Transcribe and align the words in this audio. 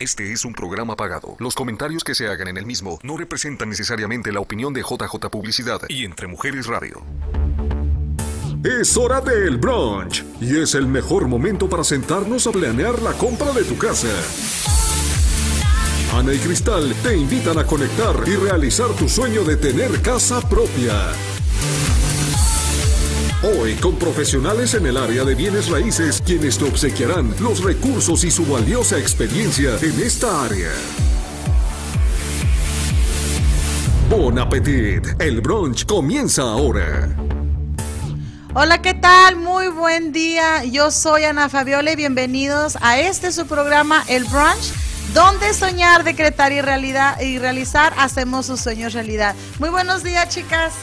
Este 0.00 0.32
es 0.32 0.46
un 0.46 0.54
programa 0.54 0.96
pagado. 0.96 1.36
Los 1.40 1.54
comentarios 1.54 2.04
que 2.04 2.14
se 2.14 2.26
hagan 2.26 2.48
en 2.48 2.56
el 2.56 2.64
mismo 2.64 2.98
no 3.02 3.18
representan 3.18 3.68
necesariamente 3.68 4.32
la 4.32 4.40
opinión 4.40 4.72
de 4.72 4.80
JJ 4.80 5.28
Publicidad 5.30 5.82
y 5.90 6.06
Entre 6.06 6.26
Mujeres 6.26 6.68
Radio. 6.68 7.02
Es 8.64 8.96
hora 8.96 9.20
del 9.20 9.58
brunch 9.58 10.24
y 10.40 10.56
es 10.56 10.74
el 10.74 10.86
mejor 10.86 11.28
momento 11.28 11.68
para 11.68 11.84
sentarnos 11.84 12.46
a 12.46 12.50
planear 12.50 13.02
la 13.02 13.12
compra 13.12 13.52
de 13.52 13.62
tu 13.62 13.76
casa. 13.76 14.08
Ana 16.14 16.32
y 16.32 16.38
Cristal 16.38 16.94
te 17.02 17.14
invitan 17.14 17.58
a 17.58 17.66
conectar 17.66 18.16
y 18.26 18.36
realizar 18.36 18.88
tu 18.94 19.06
sueño 19.06 19.44
de 19.44 19.58
tener 19.58 20.00
casa 20.00 20.40
propia. 20.48 21.12
Hoy 23.42 23.72
con 23.76 23.96
profesionales 23.96 24.74
en 24.74 24.84
el 24.84 24.98
área 24.98 25.24
de 25.24 25.34
bienes 25.34 25.70
raíces 25.70 26.22
quienes 26.26 26.58
te 26.58 26.66
obsequiarán 26.66 27.34
los 27.40 27.64
recursos 27.64 28.22
y 28.24 28.30
su 28.30 28.44
valiosa 28.44 28.98
experiencia 28.98 29.78
en 29.80 29.98
esta 29.98 30.44
área. 30.44 30.68
Bon 34.10 34.38
appetit, 34.38 35.06
el 35.18 35.40
brunch 35.40 35.86
comienza 35.86 36.42
ahora. 36.42 37.16
Hola, 38.52 38.82
¿qué 38.82 38.92
tal? 38.92 39.36
Muy 39.36 39.68
buen 39.68 40.12
día. 40.12 40.62
Yo 40.64 40.90
soy 40.90 41.24
Ana 41.24 41.48
Fabiola 41.48 41.92
y 41.92 41.96
bienvenidos 41.96 42.76
a 42.82 43.00
este 43.00 43.32
su 43.32 43.46
programa 43.46 44.04
El 44.06 44.24
Brunch 44.24 44.74
donde 45.14 45.54
soñar, 45.54 46.04
decretar 46.04 46.52
y, 46.52 46.60
realidad, 46.60 47.18
y 47.22 47.38
realizar 47.38 47.94
hacemos 47.96 48.44
sus 48.44 48.60
sueños 48.60 48.92
realidad. 48.92 49.34
Muy 49.58 49.70
buenos 49.70 50.02
días, 50.02 50.28
chicas 50.28 50.74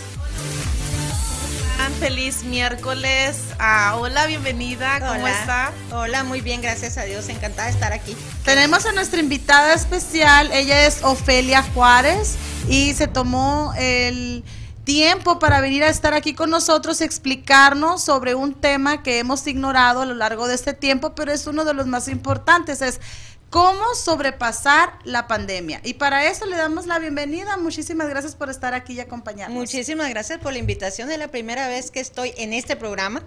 feliz 1.93 2.43
miércoles. 2.43 3.37
Ah, 3.59 3.95
hola, 3.97 4.25
bienvenida. 4.27 4.99
¿Cómo 4.99 5.27
está? 5.27 5.71
Hola, 5.91 6.23
muy 6.23 6.41
bien, 6.41 6.61
gracias 6.61 6.97
a 6.97 7.03
Dios. 7.03 7.29
Encantada 7.29 7.67
de 7.67 7.73
estar 7.73 7.93
aquí. 7.93 8.15
Tenemos 8.43 8.85
a 8.85 8.91
nuestra 8.91 9.19
invitada 9.19 9.73
especial. 9.73 10.51
Ella 10.51 10.85
es 10.85 11.03
Ofelia 11.03 11.63
Juárez 11.73 12.35
y 12.67 12.93
se 12.93 13.07
tomó 13.07 13.73
el 13.77 14.43
tiempo 14.83 15.37
para 15.37 15.59
venir 15.59 15.83
a 15.83 15.89
estar 15.89 16.13
aquí 16.13 16.33
con 16.33 16.49
nosotros, 16.49 17.01
explicarnos 17.01 18.01
sobre 18.01 18.35
un 18.35 18.53
tema 18.53 19.03
que 19.03 19.19
hemos 19.19 19.45
ignorado 19.45 20.01
a 20.01 20.05
lo 20.05 20.13
largo 20.13 20.47
de 20.47 20.55
este 20.55 20.73
tiempo, 20.73 21.13
pero 21.13 21.33
es 21.33 21.45
uno 21.45 21.65
de 21.65 21.73
los 21.73 21.87
más 21.87 22.07
importantes. 22.07 22.81
Es 22.81 23.01
cómo 23.49 23.95
sobrepasar 23.95 24.99
la 25.03 25.27
pandemia. 25.27 25.81
Y 25.83 25.95
para 25.95 26.29
eso 26.29 26.45
le 26.45 26.57
damos 26.57 26.85
la 26.85 26.99
bienvenida. 26.99 27.57
Muchísimas 27.57 28.09
gracias 28.09 28.35
por 28.35 28.49
estar 28.49 28.73
aquí 28.73 28.93
y 28.93 28.99
acompañarnos. 28.99 29.57
Muchísimas 29.57 30.09
gracias 30.09 30.39
por 30.39 30.53
la 30.53 30.59
invitación. 30.59 31.09
Es 31.11 31.17
la 31.17 31.29
primera 31.29 31.67
vez 31.67 31.91
que 31.91 31.99
estoy 31.99 32.33
en 32.37 32.53
este 32.53 32.75
programa. 32.75 33.23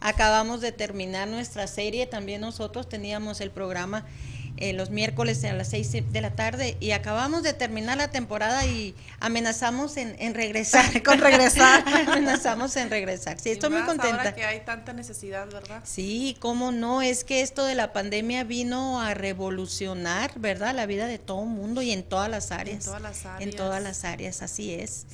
Acabamos 0.00 0.60
de 0.60 0.72
terminar 0.72 1.28
nuestra 1.28 1.66
serie. 1.66 2.06
También 2.06 2.40
nosotros 2.40 2.88
teníamos 2.88 3.40
el 3.40 3.50
programa 3.50 4.04
eh, 4.58 4.72
los 4.72 4.90
miércoles 4.90 5.44
a 5.44 5.52
las 5.52 5.68
6 5.68 6.12
de 6.12 6.20
la 6.20 6.30
tarde 6.30 6.76
y 6.78 6.92
acabamos 6.92 7.42
de 7.42 7.52
terminar 7.52 7.96
la 7.96 8.10
temporada 8.10 8.64
y 8.66 8.94
amenazamos 9.18 9.96
en, 9.96 10.34
regresar. 10.34 11.02
Con 11.04 11.18
regresar. 11.18 11.84
amenazamos 12.08 12.76
en 12.76 12.90
regresar. 12.90 13.40
Sí, 13.40 13.50
estoy 13.50 13.70
muy 13.70 13.82
contenta. 13.82 14.18
Ahora 14.18 14.34
que 14.34 14.44
hay 14.44 14.60
tanta 14.60 14.92
necesidad, 14.92 15.48
¿verdad? 15.50 15.80
Sí, 15.84 16.36
cómo 16.38 16.70
no, 16.70 17.02
es 17.02 17.24
que 17.24 17.40
esto 17.40 17.64
de 17.64 17.74
la 17.74 17.92
pandemia 17.92 18.44
vino 18.44 19.00
a 19.00 19.14
revolucionar, 19.14 20.32
¿verdad? 20.38 20.74
La 20.74 20.86
vida 20.86 21.06
de 21.06 21.18
todo 21.18 21.42
el 21.42 21.48
mundo 21.48 21.82
y 21.82 21.90
en 21.90 22.02
todas 22.02 22.28
las 22.28 22.52
áreas. 22.52 22.76
En 22.76 22.84
todas 22.84 23.02
las 23.02 23.26
áreas. 23.26 23.40
En 23.40 23.56
todas 23.56 23.82
las 23.82 24.04
áreas, 24.04 24.42
así 24.42 24.74
es. 24.74 25.06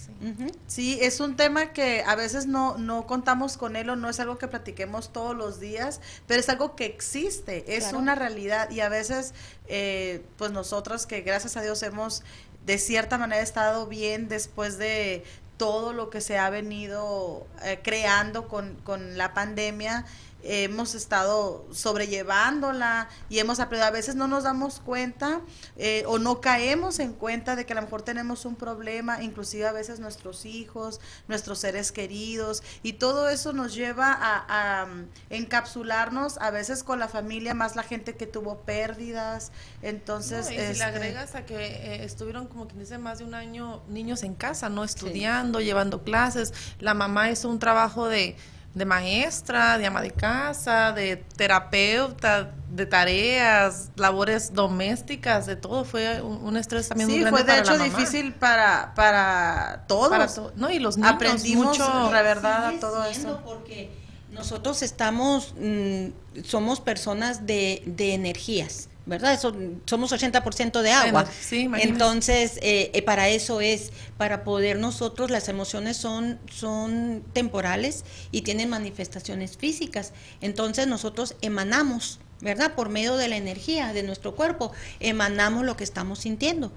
Sí, 0.67 0.99
es 1.01 1.21
un 1.21 1.37
tema 1.37 1.73
que 1.73 2.03
a 2.05 2.17
veces 2.17 2.47
no, 2.47 2.77
no 2.77 3.07
contamos 3.07 3.57
con 3.57 3.77
él 3.77 3.89
o 3.91 3.97
no 3.97 4.11
es 4.11 4.19
algo 4.19 4.37
que 4.37 4.49
platiquemos 4.49 5.13
todos 5.13 5.37
los 5.37 5.61
días, 5.61 6.01
pero 6.27 6.41
es 6.41 6.49
algo 6.49 6.75
que 6.75 6.87
existe, 6.87 7.77
es 7.77 7.93
una 7.93 8.17
realidad 8.17 8.69
y 8.71 8.81
a 8.81 8.89
veces 8.89 9.28
eh, 9.67 10.23
pues 10.37 10.51
nosotros 10.51 11.07
que 11.07 11.23
gracias 11.23 11.57
a 11.57 11.63
Dios 11.63 11.83
hemos 11.83 12.23
de 12.65 12.79
cierta 12.79 13.19
manera 13.19 13.43
estado 13.43 13.87
bien 13.87 14.29
después 14.29 14.79
de 14.79 15.25
todo 15.57 15.93
lo 15.93 16.09
que 16.11 16.21
se 16.21 16.39
ha 16.39 16.51
venido 16.51 17.47
eh, 17.65 17.81
creando 17.83 18.49
con, 18.49 18.77
con 18.85 19.19
la 19.19 19.35
pandemia, 19.35 20.07
hemos 20.43 20.95
estado 20.95 21.67
sobrellevándola 21.73 23.09
y 23.29 23.39
hemos 23.39 23.61
aprendido. 23.61 23.89
A 23.89 23.91
veces 23.91 24.15
no 24.15 24.29
nos 24.29 24.45
damos 24.45 24.81
cuenta 24.81 25.41
eh, 25.77 26.05
o 26.07 26.19
no 26.19 26.41
caemos 26.41 26.99
en 27.01 27.13
cuenta 27.13 27.57
de 27.57 27.67
que 27.67 27.73
a 27.73 27.77
lo 27.77 27.83
mejor 27.83 28.03
tenemos 28.03 28.45
un 28.45 28.57
problema, 28.57 29.23
inclusive 29.23 29.67
a 29.67 29.73
veces 29.73 30.01
nuestros 30.01 30.45
hijos, 30.45 31.01
nuestros 31.27 31.59
seres 31.59 31.93
queridos, 31.93 32.63
y 32.83 32.95
todo 32.95 33.29
eso 33.29 33.53
nos 33.53 33.75
lleva 33.75 34.17
a, 34.21 34.87
mm, 34.87 35.09
encapsularnos 35.31 36.39
a 36.39 36.51
veces 36.51 36.83
con 36.83 36.99
la 36.99 37.09
familia, 37.09 37.55
más 37.55 37.77
la 37.77 37.83
gente 37.83 38.15
que 38.17 38.27
tuvo 38.27 38.61
pérdidas. 38.61 39.53
Entonces, 39.83 40.47
y 40.47 40.51
si 40.51 40.57
le 40.57 40.71
este 40.71 40.85
agregas 40.85 41.35
a 41.35 41.45
que 41.45 41.57
eh, 41.57 42.05
estuvieron 42.05 42.47
como 42.47 42.67
quien 42.67 42.81
dice 42.81 42.99
más 42.99 43.19
de 43.19 43.25
un 43.25 43.35
año 43.35 43.83
niños 43.89 44.23
en 44.23 44.35
casa, 44.35 44.69
no 44.69 44.85
estudiando, 44.85 45.61
llevando 45.61 46.03
clases, 46.03 46.53
la 46.79 46.95
mamá 46.95 47.31
hizo 47.31 47.49
un 47.49 47.59
trabajo 47.59 48.09
de 48.09 48.37
de 48.79 48.85
maestra, 48.85 49.79
de 49.79 49.87
ama 49.87 50.01
de 50.01 50.11
casa, 50.11 50.93
de 50.93 51.17
terapeuta, 51.17 52.55
de 52.71 52.87
tareas, 52.87 53.91
labores 53.97 54.55
domésticas, 54.55 55.47
de 55.47 55.57
todo. 55.57 55.85
Fue 55.85 56.23
un, 56.23 56.57
estrés 56.57 56.89
también 56.89 57.09
muy 57.11 57.21
grande 57.21 57.43
fue 57.43 57.53
de 57.53 57.61
hecho 57.61 57.79
difícil 57.79 58.33
para, 58.35 58.93
para 58.95 59.85
todos. 59.89 60.53
no, 60.57 60.71
y 60.71 60.79
los 60.79 60.97
niños 60.97 61.13
Aprendimos 61.13 61.79
mucho, 61.79 62.11
la 62.13 62.23
verdad, 62.23 62.69
a 62.69 62.81
todo 62.81 63.05
eso. 63.05 63.41
Porque 63.45 63.91
nosotros 64.31 64.83
estamos, 64.83 65.55
mm, 65.59 66.43
somos 66.45 66.81
personas 66.81 67.47
de, 67.47 67.83
de 67.87 68.15
energías. 68.15 68.88
¿Verdad? 69.09 69.41
somos 69.41 70.13
80% 70.13 70.83
de 70.83 70.93
agua. 70.93 71.27
Entonces, 71.51 72.59
eh, 72.63 72.91
eh, 72.93 73.03
para 73.03 73.29
eso 73.29 73.61
es, 73.61 73.91
para 74.17 74.45
poder 74.45 74.79
nosotros, 74.79 75.31
las 75.31 75.49
emociones 75.49 75.97
son, 75.97 76.39
son 76.51 77.25
temporales 77.33 78.05
y 78.31 78.43
tienen 78.43 78.69
manifestaciones 78.69 79.57
físicas. 79.57 80.13
Entonces, 80.41 80.87
nosotros 80.87 81.35
emanamos, 81.41 82.21
¿verdad? 82.41 82.75
Por 82.75 82.91
medio 82.91 83.17
de 83.17 83.29
la 83.29 83.37
energía 83.37 83.93
de 83.93 84.03
nuestro 84.03 84.37
cuerpo, 84.37 84.73
emanamos 85.01 85.65
lo 85.65 85.77
que 85.77 85.85
estamos 85.85 86.21
sintiendo. 86.21 86.73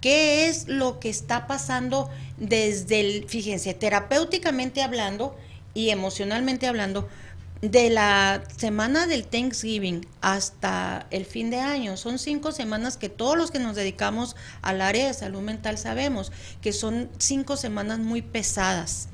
¿Qué 0.00 0.48
es 0.48 0.68
lo 0.68 1.00
que 1.00 1.08
está 1.08 1.46
pasando 1.46 2.10
desde 2.36 3.00
el, 3.00 3.28
fíjense, 3.28 3.72
terapéuticamente 3.74 4.82
hablando 4.82 5.36
y 5.72 5.90
emocionalmente 5.90 6.66
hablando? 6.66 7.08
De 7.62 7.90
la 7.90 8.42
semana 8.56 9.06
del 9.06 9.26
Thanksgiving 9.26 10.06
hasta 10.20 11.06
el 11.10 11.24
fin 11.24 11.50
de 11.50 11.60
año, 11.60 11.96
son 11.96 12.18
cinco 12.18 12.52
semanas 12.52 12.96
que 12.96 13.08
todos 13.08 13.36
los 13.36 13.50
que 13.50 13.58
nos 13.58 13.76
dedicamos 13.76 14.36
al 14.62 14.80
área 14.80 15.06
de 15.06 15.14
salud 15.14 15.40
mental 15.40 15.78
sabemos 15.78 16.32
que 16.60 16.72
son 16.72 17.08
cinco 17.18 17.56
semanas 17.56 17.98
muy 17.98 18.22
pesadas 18.22 19.08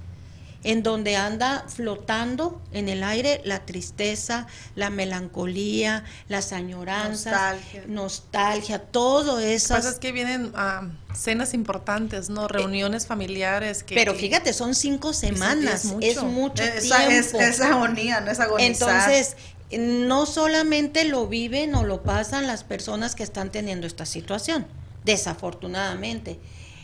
en 0.65 0.83
donde 0.83 1.17
anda 1.17 1.65
flotando 1.69 2.61
en 2.73 2.89
el 2.89 3.03
aire 3.03 3.41
la 3.45 3.67
tristeza, 3.67 4.47
la 4.77 4.91
melancolía, 4.91 6.05
las 6.28 6.53
añoranzas, 6.53 7.33
nostalgia, 7.33 7.84
nostalgia 7.89 8.78
todo 8.78 9.41
eso. 9.41 9.75
Pasa 9.75 9.91
es 9.91 9.99
que 9.99 10.12
vienen 10.12 10.53
ah, 10.55 10.89
cenas 11.15 11.55
importantes, 11.55 12.31
¿no? 12.31 12.47
Reuniones 12.47 13.06
familiares. 13.06 13.83
Que, 13.83 13.95
pero 13.95 14.15
fíjate, 14.15 14.53
son 14.53 14.75
cinco 14.75 15.12
semanas, 15.12 15.84
es 16.01 16.22
mucho, 16.22 16.55
tiempo. 16.55 17.41
Es, 17.41 17.61
agonía, 17.61 18.21
no 18.21 18.31
es 18.31 18.39
agonizar. 18.39 18.89
Entonces, 18.91 19.37
no 19.78 20.27
solamente 20.27 21.05
lo 21.05 21.27
viven 21.27 21.75
o 21.75 21.84
lo 21.84 22.03
pasan 22.03 22.47
las 22.47 22.62
personas 22.62 23.15
que 23.15 23.22
están 23.22 23.51
teniendo 23.51 23.87
esta 23.87 24.06
situación, 24.06 24.67
desafortunadamente. 25.05 26.39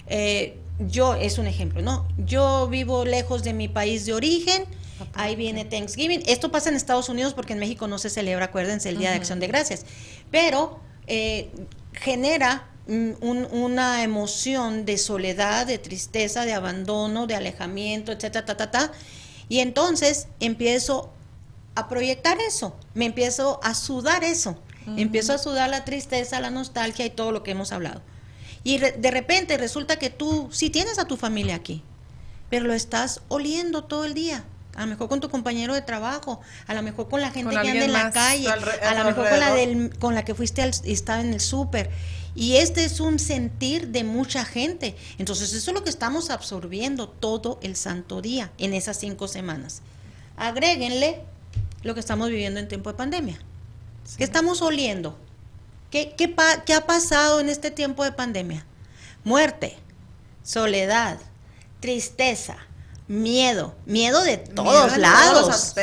Eh, 0.07 0.59
yo, 0.79 1.15
es 1.15 1.39
un 1.39 1.47
ejemplo, 1.47 1.83
¿no? 1.83 2.07
Yo 2.19 2.69
vivo 2.69 3.05
lejos 3.05 3.43
de 3.43 3.53
mi 3.53 3.69
país 3.69 4.07
de 4.07 4.15
origen, 4.15 4.65
ahí 5.15 5.37
viene 5.37 5.65
Thanksgiving. 5.65 6.23
Esto 6.27 6.51
pasa 6.51 6.69
en 6.69 6.77
Estados 6.77 7.09
Unidos 7.09 7.35
porque 7.35 7.53
en 7.53 7.59
México 7.59 7.89
no 7.89 7.99
se 7.99 8.11
celebra, 8.11 8.47
acuérdense, 8.47 8.89
el 8.89 8.99
Día 8.99 9.11
de 9.11 9.17
Acción 9.17 9.41
de 9.41 9.49
Gracias. 9.49 9.85
Pero 10.31 10.81
eh, 11.07 11.51
genera 11.93 12.69
una 12.89 14.03
emoción 14.03 14.87
de 14.87 14.97
soledad, 14.97 15.67
de 15.67 15.77
tristeza, 15.77 16.47
de 16.47 16.55
abandono, 16.55 17.27
de 17.27 17.35
alejamiento, 17.35 18.13
etcétera, 18.13 18.47
ta, 18.47 18.57
ta, 18.57 18.71
ta. 18.71 18.93
Y 19.49 19.59
entonces 19.59 20.29
empiezo 20.41 21.13
a 21.75 21.89
proyectar 21.89 22.39
eso, 22.41 22.75
me 22.95 23.05
empiezo 23.05 23.61
a 23.63 23.75
sudar 23.75 24.25
eso, 24.25 24.57
empiezo 24.97 25.35
a 25.35 25.39
sudar 25.39 25.69
la 25.69 25.85
tristeza, 25.85 26.41
la 26.41 26.51
nostalgia 26.51 27.05
y 27.05 27.11
todo 27.11 27.31
lo 27.31 27.43
que 27.43 27.51
hemos 27.51 27.73
hablado. 27.73 28.01
Y 28.65 28.79
de 28.79 29.11
repente 29.11 29.57
resulta 29.57 29.99
que 29.99 30.11
tú 30.11 30.49
sí 30.53 30.71
tienes 30.71 30.99
a 30.99 31.07
tu 31.07 31.17
familia 31.17 31.55
aquí, 31.55 31.83
pero 32.51 32.67
lo 32.67 32.75
estás 32.75 33.23
oliendo 33.29 33.85
todo 33.85 34.05
el 34.05 34.15
día. 34.15 34.45
A 34.75 34.83
lo 34.83 34.87
mejor 34.87 35.09
con 35.09 35.21
tu 35.21 35.29
compañero 35.29 35.75
de 35.75 35.83
trabajo, 35.83 36.41
a 36.69 36.75
lo 36.75 36.83
mejor 36.83 37.09
con 37.09 37.21
la 37.21 37.31
gente 37.31 37.51
que 37.51 37.69
anda 37.69 37.85
en 37.85 37.93
la 37.93 38.13
calle, 38.13 38.49
a 38.49 38.95
lo 38.95 39.05
mejor 39.05 39.29
con 39.29 39.41
la, 39.41 39.53
del, 39.53 39.99
con 39.99 40.15
la 40.15 40.25
que 40.25 40.35
fuiste 40.35 40.63
al, 40.63 40.71
estar 40.85 41.19
en 41.19 41.33
el 41.33 41.41
súper. 41.41 41.91
Y 42.37 42.57
este 42.57 42.85
es 42.85 43.01
un 43.01 43.19
sentir 43.19 43.89
de 43.89 44.05
mucha 44.05 44.45
gente. 44.45 44.95
Entonces 45.19 45.53
eso 45.53 45.73
es 45.73 45.75
lo 45.75 45.83
que 45.83 45.91
estamos 45.91 46.31
absorbiendo 46.31 47.09
todo 47.09 47.59
el 47.63 47.75
santo 47.75 48.23
día 48.23 48.53
en 48.59 48.73
esas 48.73 48.99
cinco 49.01 49.27
semanas. 49.27 49.83
Agréguenle 50.37 51.23
lo 51.83 51.95
que 51.95 52.01
estamos 52.01 52.29
viviendo 52.29 52.61
en 52.61 52.69
tiempo 52.69 52.91
de 52.91 52.97
pandemia. 52.97 53.41
¿Qué 54.17 54.25
estamos 54.25 54.63
oliendo? 54.63 55.19
¿Qué, 55.91 56.15
qué, 56.17 56.35
¿Qué 56.67 56.75
ha 56.75 56.87
pasado 56.87 57.41
en 57.41 57.49
este 57.49 57.71
tiempo 57.71 58.05
de 58.05 58.13
pandemia? 58.13 58.67
Muerte, 59.25 59.77
soledad, 60.43 61.19
tristeza, 61.81 62.57
miedo, 63.09 63.75
miedo 63.87 64.23
de 64.23 64.37
todos 64.37 64.99
lados, 64.99 65.75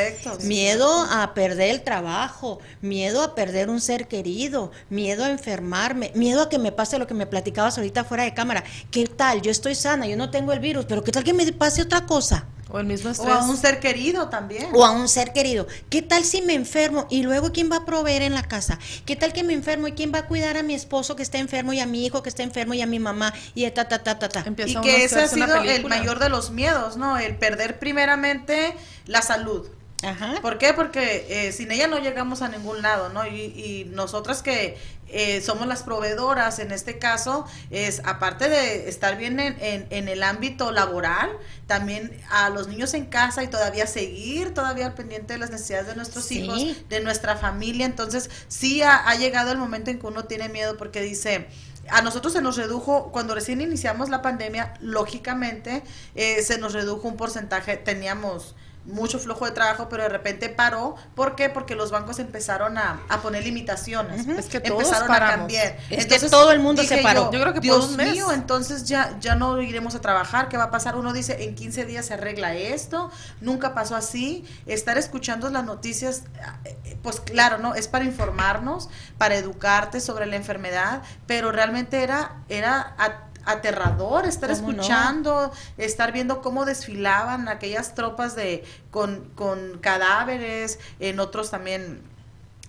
miedo 0.42 1.06
a 1.10 1.34
perder 1.34 1.70
el 1.70 1.82
trabajo, 1.82 2.60
miedo 2.80 3.22
a 3.22 3.34
perder 3.34 3.68
un 3.68 3.80
ser 3.80 4.06
querido, 4.06 4.70
miedo 4.90 5.24
a 5.24 5.30
enfermarme, 5.30 6.12
miedo 6.14 6.42
a 6.42 6.48
que 6.48 6.60
me 6.60 6.70
pase 6.70 6.98
lo 6.98 7.08
que 7.08 7.14
me 7.14 7.26
platicabas 7.26 7.76
ahorita 7.76 8.04
fuera 8.04 8.22
de 8.22 8.32
cámara. 8.32 8.62
¿Qué 8.92 9.06
tal? 9.06 9.42
Yo 9.42 9.50
estoy 9.50 9.74
sana, 9.74 10.06
yo 10.06 10.16
no 10.16 10.30
tengo 10.30 10.52
el 10.52 10.60
virus, 10.60 10.84
pero 10.86 11.02
¿qué 11.02 11.10
tal 11.10 11.24
que 11.24 11.34
me 11.34 11.52
pase 11.52 11.82
otra 11.82 12.06
cosa? 12.06 12.46
O 12.68 12.80
el 12.80 12.86
mismo 12.86 13.10
estrés. 13.10 13.28
O 13.28 13.32
a 13.32 13.44
un 13.44 13.56
ser 13.56 13.78
querido 13.78 14.28
también. 14.28 14.68
O 14.72 14.84
a 14.84 14.90
un 14.90 15.08
ser 15.08 15.32
querido. 15.32 15.66
¿Qué 15.88 16.02
tal 16.02 16.24
si 16.24 16.42
me 16.42 16.54
enfermo 16.54 17.06
y 17.10 17.22
luego 17.22 17.52
quién 17.52 17.70
va 17.70 17.76
a 17.76 17.84
proveer 17.84 18.22
en 18.22 18.34
la 18.34 18.42
casa? 18.42 18.78
¿Qué 19.04 19.14
tal 19.14 19.32
que 19.32 19.44
me 19.44 19.52
enfermo 19.52 19.86
y 19.86 19.92
quién 19.92 20.12
va 20.12 20.20
a 20.20 20.26
cuidar 20.26 20.56
a 20.56 20.62
mi 20.62 20.74
esposo 20.74 21.14
que 21.14 21.22
está 21.22 21.38
enfermo 21.38 21.72
y 21.72 21.80
a 21.80 21.86
mi 21.86 22.04
hijo 22.04 22.22
que 22.22 22.28
está 22.28 22.42
enfermo 22.42 22.74
y 22.74 22.82
a 22.82 22.86
mi 22.86 22.98
mamá 22.98 23.32
y 23.54 23.70
ta 23.70 23.86
ta 23.86 24.02
ta 24.02 24.18
ta 24.18 24.28
ta? 24.28 24.44
y 24.66 24.74
que 24.80 25.04
ese 25.04 25.20
ha 25.20 25.28
sido 25.28 25.62
el 25.62 25.84
mayor 25.86 26.18
de 26.18 26.28
los 26.28 26.50
miedos, 26.50 26.96
¿no? 26.96 27.18
El 27.18 27.36
perder 27.36 27.78
primeramente 27.78 28.74
la 29.06 29.22
salud. 29.22 29.68
Ajá. 30.02 30.34
¿Por 30.42 30.58
qué? 30.58 30.74
Porque 30.74 31.26
eh, 31.28 31.52
sin 31.52 31.72
ella 31.72 31.86
no 31.86 31.98
llegamos 31.98 32.42
a 32.42 32.48
ningún 32.48 32.82
lado, 32.82 33.08
¿no? 33.08 33.26
Y, 33.26 33.40
y 33.40 33.90
nosotras 33.92 34.42
que 34.42 34.76
eh, 35.08 35.40
somos 35.40 35.68
las 35.68 35.84
proveedoras 35.84 36.58
en 36.58 36.72
este 36.72 36.98
caso, 36.98 37.46
es 37.70 38.02
aparte 38.04 38.48
de 38.48 38.88
estar 38.88 39.16
bien 39.16 39.38
en, 39.38 39.86
en, 39.90 40.08
el 40.08 40.22
ámbito 40.24 40.72
laboral, 40.72 41.30
también 41.68 42.20
a 42.28 42.50
los 42.50 42.66
niños 42.66 42.92
en 42.94 43.06
casa 43.06 43.44
y 43.44 43.48
todavía 43.48 43.86
seguir 43.86 44.52
todavía 44.52 44.86
al 44.86 44.94
pendiente 44.94 45.34
de 45.34 45.38
las 45.38 45.50
necesidades 45.50 45.86
de 45.86 45.94
nuestros 45.94 46.30
hijos, 46.32 46.60
de 46.88 47.00
nuestra 47.00 47.36
familia. 47.36 47.86
Entonces, 47.86 48.30
sí 48.48 48.82
ha, 48.82 49.14
llegado 49.14 49.52
el 49.52 49.58
momento 49.58 49.90
en 49.90 50.00
que 50.00 50.06
uno 50.06 50.24
tiene 50.24 50.48
miedo 50.48 50.76
porque 50.76 51.00
dice, 51.02 51.46
a 51.88 52.02
nosotros 52.02 52.32
se 52.32 52.42
nos 52.42 52.56
redujo, 52.56 53.12
cuando 53.12 53.36
recién 53.36 53.60
iniciamos 53.60 54.08
la 54.08 54.22
pandemia, 54.22 54.74
lógicamente 54.80 55.84
eh, 56.16 56.42
se 56.42 56.58
nos 56.58 56.72
redujo 56.72 57.06
un 57.06 57.16
porcentaje, 57.16 57.76
teníamos 57.76 58.56
mucho 58.86 59.18
flujo 59.18 59.44
de 59.44 59.50
trabajo, 59.50 59.88
pero 59.88 60.04
de 60.04 60.08
repente 60.08 60.48
paró. 60.48 60.96
¿Por 61.14 61.34
qué? 61.36 61.48
Porque 61.48 61.74
los 61.74 61.90
bancos 61.90 62.18
empezaron 62.18 62.78
a, 62.78 63.00
poner 63.22 63.44
limitaciones. 63.44 64.26
Es 64.26 64.46
que 64.46 64.58
empezaron 64.58 65.10
a 65.10 65.18
cambiar. 65.18 65.78
entonces, 65.90 66.30
todo 66.30 66.52
el 66.52 66.60
mundo 66.60 66.82
se 66.84 66.98
paró. 66.98 67.30
Yo, 67.32 67.40
creo 67.40 67.52
que 67.52 67.60
Dios 67.60 67.86
por 67.86 68.00
un 68.00 68.12
mío, 68.12 68.32
entonces 68.32 68.84
ya, 68.84 69.16
ya 69.20 69.34
no 69.34 69.60
iremos 69.60 69.94
a 69.94 70.00
trabajar. 70.00 70.48
¿Qué 70.48 70.56
va 70.56 70.64
a 70.64 70.70
pasar? 70.70 70.96
Uno 70.96 71.12
dice, 71.12 71.44
en 71.44 71.54
15 71.54 71.84
días 71.84 72.06
se 72.06 72.14
arregla 72.14 72.54
esto. 72.54 73.10
Nunca 73.40 73.74
pasó 73.74 73.96
así. 73.96 74.44
Estar 74.66 74.98
escuchando 74.98 75.50
las 75.50 75.64
noticias, 75.64 76.22
pues 77.02 77.20
claro, 77.20 77.58
¿no? 77.58 77.74
Es 77.74 77.88
para 77.88 78.04
informarnos, 78.04 78.88
para 79.18 79.36
educarte 79.36 80.00
sobre 80.00 80.26
la 80.26 80.36
enfermedad, 80.36 81.02
pero 81.26 81.52
realmente 81.52 82.02
era, 82.02 82.42
era 82.48 82.94
aterrador 83.46 84.26
estar 84.26 84.50
escuchando, 84.50 85.52
estar 85.78 86.12
viendo 86.12 86.42
cómo 86.42 86.64
desfilaban 86.64 87.48
aquellas 87.48 87.94
tropas 87.94 88.36
de 88.36 88.64
con, 88.90 89.30
con 89.34 89.78
cadáveres, 89.78 90.78
en 91.00 91.20
otros 91.20 91.50
también 91.50 92.02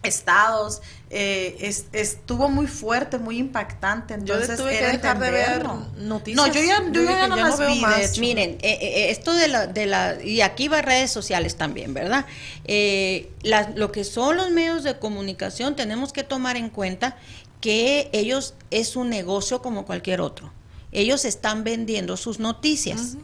estados, 0.03 0.81
eh, 1.09 1.73
estuvo 1.91 2.49
muy 2.49 2.67
fuerte, 2.67 3.17
muy 3.17 3.37
impactante. 3.37 4.13
Entonces, 4.13 4.49
yo 4.49 4.63
tuve 4.63 4.77
que 4.77 4.85
dejar 4.85 5.19
de 5.19 5.31
ver 5.31 5.65
noticias. 5.97 6.47
No, 6.47 6.53
yo 6.53 6.61
ya, 6.61 6.83
yo 6.91 7.03
ya, 7.03 7.27
no 7.27 7.35
las 7.35 7.59
vi. 7.59 7.81
Más. 7.81 8.17
Miren, 8.19 8.51
eh, 8.61 8.77
eh, 8.81 9.11
esto 9.11 9.33
de 9.33 9.47
la, 9.47 9.67
de 9.67 9.85
la, 9.85 10.23
y 10.23 10.41
aquí 10.41 10.67
va 10.67 10.81
redes 10.81 11.11
sociales 11.11 11.55
también, 11.55 11.93
¿verdad? 11.93 12.25
lo 13.75 13.91
que 13.91 14.03
son 14.03 14.37
los 14.37 14.51
medios 14.51 14.83
de 14.83 14.97
comunicación, 14.99 15.75
tenemos 15.75 16.13
que 16.13 16.23
tomar 16.23 16.57
en 16.57 16.69
cuenta 16.69 17.17
que 17.61 18.09
ellos 18.13 18.53
es 18.71 18.95
un 18.95 19.09
negocio 19.09 19.61
como 19.61 19.85
cualquier 19.85 20.21
otro 20.21 20.51
ellos 20.97 21.25
están 21.25 21.63
vendiendo 21.63 22.17
sus 22.17 22.39
noticias. 22.39 23.17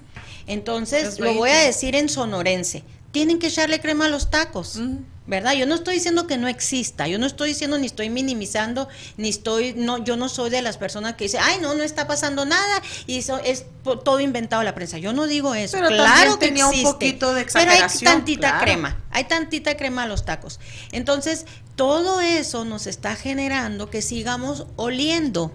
Entonces, 0.46 1.20
lo 1.20 1.34
voy 1.34 1.50
a 1.50 1.60
decir 1.60 1.96
en 1.96 2.10
sonorense, 2.10 2.84
tienen 3.12 3.40
que 3.40 3.48
echarle 3.48 3.80
crema 3.80 4.06
a 4.06 4.10
los 4.10 4.30
tacos. 4.30 4.80
¿Verdad? 5.26 5.54
Yo 5.54 5.66
no 5.66 5.76
estoy 5.76 5.94
diciendo 5.94 6.28
que 6.28 6.36
no 6.36 6.50
exista, 6.50 7.08
yo 7.08 7.18
no 7.18 7.26
estoy 7.26 7.50
diciendo 7.50 7.78
ni 7.78 7.86
estoy 7.86 8.10
minimizando, 8.10 8.90
ni 9.16 9.30
estoy, 9.30 9.74
no, 9.74 10.04
yo 10.04 10.18
no 10.18 10.28
soy 10.28 10.50
de 10.50 10.62
las 10.62 10.76
personas 10.76 11.14
que 11.16 11.24
dicen, 11.24 11.40
ay, 11.42 11.60
no, 11.62 11.74
no 11.76 11.84
está 11.84 12.08
pasando 12.08 12.44
nada 12.44 12.82
y 13.08 13.20
eso 13.20 13.38
es 13.38 13.66
todo 14.04 14.20
inventado 14.20 14.64
la 14.64 14.76
prensa. 14.76 14.98
Yo 14.98 15.14
no 15.14 15.26
digo 15.26 15.56
eso. 15.56 15.78
Pero 15.78 15.88
claro 15.88 16.38
que 16.40 16.48
tenía 16.48 16.68
un 16.68 16.84
poquito 16.84 17.34
de 17.34 17.42
exageración. 17.42 18.00
Pero 18.00 18.10
hay 18.10 18.18
tantita 18.18 18.60
crema, 18.60 19.02
hay 19.12 19.24
tantita 19.24 19.78
crema 19.78 20.04
a 20.04 20.08
los 20.08 20.26
tacos. 20.26 20.60
Entonces, 20.92 21.46
todo 21.78 22.20
eso 22.20 22.66
nos 22.66 22.86
está 22.86 23.16
generando 23.16 23.90
que 23.90 24.02
sigamos 24.02 24.68
oliendo 24.76 25.54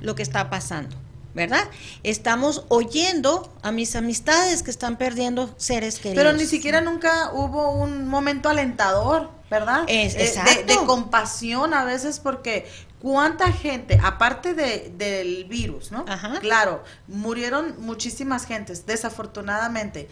lo 0.00 0.16
que 0.16 0.24
está 0.24 0.50
pasando. 0.50 0.96
¿Verdad? 1.36 1.68
Estamos 2.02 2.64
oyendo 2.68 3.52
a 3.62 3.70
mis 3.70 3.94
amistades 3.94 4.62
que 4.62 4.70
están 4.70 4.96
perdiendo 4.96 5.54
seres 5.58 5.98
queridos. 5.98 6.24
Pero 6.24 6.36
ni 6.36 6.46
siquiera 6.46 6.80
nunca 6.80 7.30
hubo 7.32 7.72
un 7.72 8.08
momento 8.08 8.48
alentador, 8.48 9.30
¿verdad? 9.50 9.84
Es, 9.86 10.16
eh, 10.16 10.64
de, 10.66 10.74
compasión 10.86 11.74
a 11.74 11.84
veces 11.84 12.20
porque 12.20 12.66
cuánta 13.00 13.52
gente, 13.52 14.00
aparte 14.02 14.54
de, 14.54 14.90
del 14.96 15.44
virus, 15.44 15.92
¿no? 15.92 16.06
Claro, 16.40 16.82
murieron 17.06 17.74
muchísimas 17.78 18.46
gentes, 18.46 18.86
desafortunadamente 18.86 20.08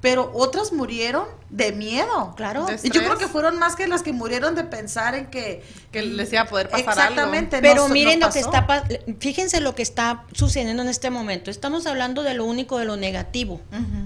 pero 0.00 0.30
otras 0.34 0.72
murieron 0.72 1.26
de 1.50 1.72
miedo. 1.72 2.34
Claro. 2.36 2.66
Y 2.82 2.90
yo 2.90 3.00
creo 3.00 3.18
que 3.18 3.26
fueron 3.26 3.58
más 3.58 3.74
que 3.74 3.88
las 3.88 4.02
que 4.02 4.12
murieron 4.12 4.54
de 4.54 4.64
pensar 4.64 5.14
en 5.16 5.26
que... 5.26 5.64
Que 5.90 6.02
les 6.02 6.32
iba 6.32 6.42
a 6.42 6.46
poder 6.46 6.68
pasar 6.68 6.88
Exactamente. 6.88 7.58
Pero 7.60 7.88
miren 7.88 8.20
lo 8.20 8.30
que 8.30 8.38
está... 8.38 8.84
Fíjense 9.18 9.60
lo 9.60 9.74
que 9.74 9.82
está 9.82 10.24
sucediendo 10.32 10.82
en 10.82 10.88
este 10.88 11.10
momento. 11.10 11.50
Estamos 11.50 11.86
hablando 11.86 12.22
de 12.22 12.34
lo 12.34 12.44
único, 12.44 12.78
de 12.78 12.84
lo 12.84 12.96
negativo, 12.96 13.60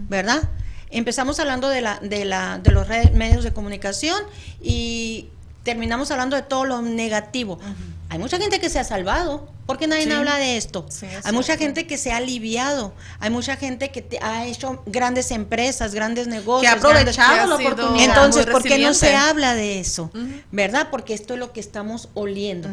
¿verdad? 0.09 0.49
Empezamos 0.91 1.39
hablando 1.41 1.69
de, 1.69 1.83
la, 1.83 1.99
de, 2.01 2.25
la, 2.25 2.59
de 2.59 2.71
los 2.71 2.89
medios 2.89 3.45
de 3.45 3.53
comunicación 3.53 4.23
y 4.63 5.29
terminamos 5.63 6.11
hablando 6.11 6.37
de 6.37 6.43
todo 6.43 6.65
lo 6.65 6.83
negativo. 6.83 7.59
Hay 8.09 8.19
mucha 8.19 8.37
gente 8.37 8.61
que 8.61 8.69
se 8.69 8.79
ha 8.79 8.85
salvado, 8.85 9.49
porque 9.65 9.87
nadie 9.87 10.13
habla 10.13 10.37
de 10.37 10.59
esto. 10.59 10.87
hay 11.25 11.33
mucha 11.33 11.57
gente 11.57 11.87
que 11.87 11.97
se 11.97 12.13
ha 12.13 12.19
aliviado, 12.19 12.93
hay 13.21 13.31
mucha 13.31 13.57
gente 13.57 13.91
que 13.91 14.19
ha 14.21 14.45
hecho 14.45 14.83
grandes 14.85 15.31
empresas, 15.31 15.95
grandes 15.95 16.27
negocios. 16.27 16.61
Que 16.61 16.69
ha 16.69 16.89
aprovechado 16.89 17.47
la 17.47 17.55
oportunidad. 17.55 18.05
Entonces, 18.05 18.47
¿por 18.47 18.63
qué 18.63 18.79
no 18.79 18.93
se 18.93 19.15
habla 19.15 19.55
de 19.55 19.81
eso? 19.81 20.11
¿Verdad? 20.51 20.89
Porque 20.91 21.15
esto 21.15 21.35
es 21.35 21.41
lo 21.41 21.53
que 21.53 21.61
estamos 21.61 22.11
oliendo. 22.13 22.69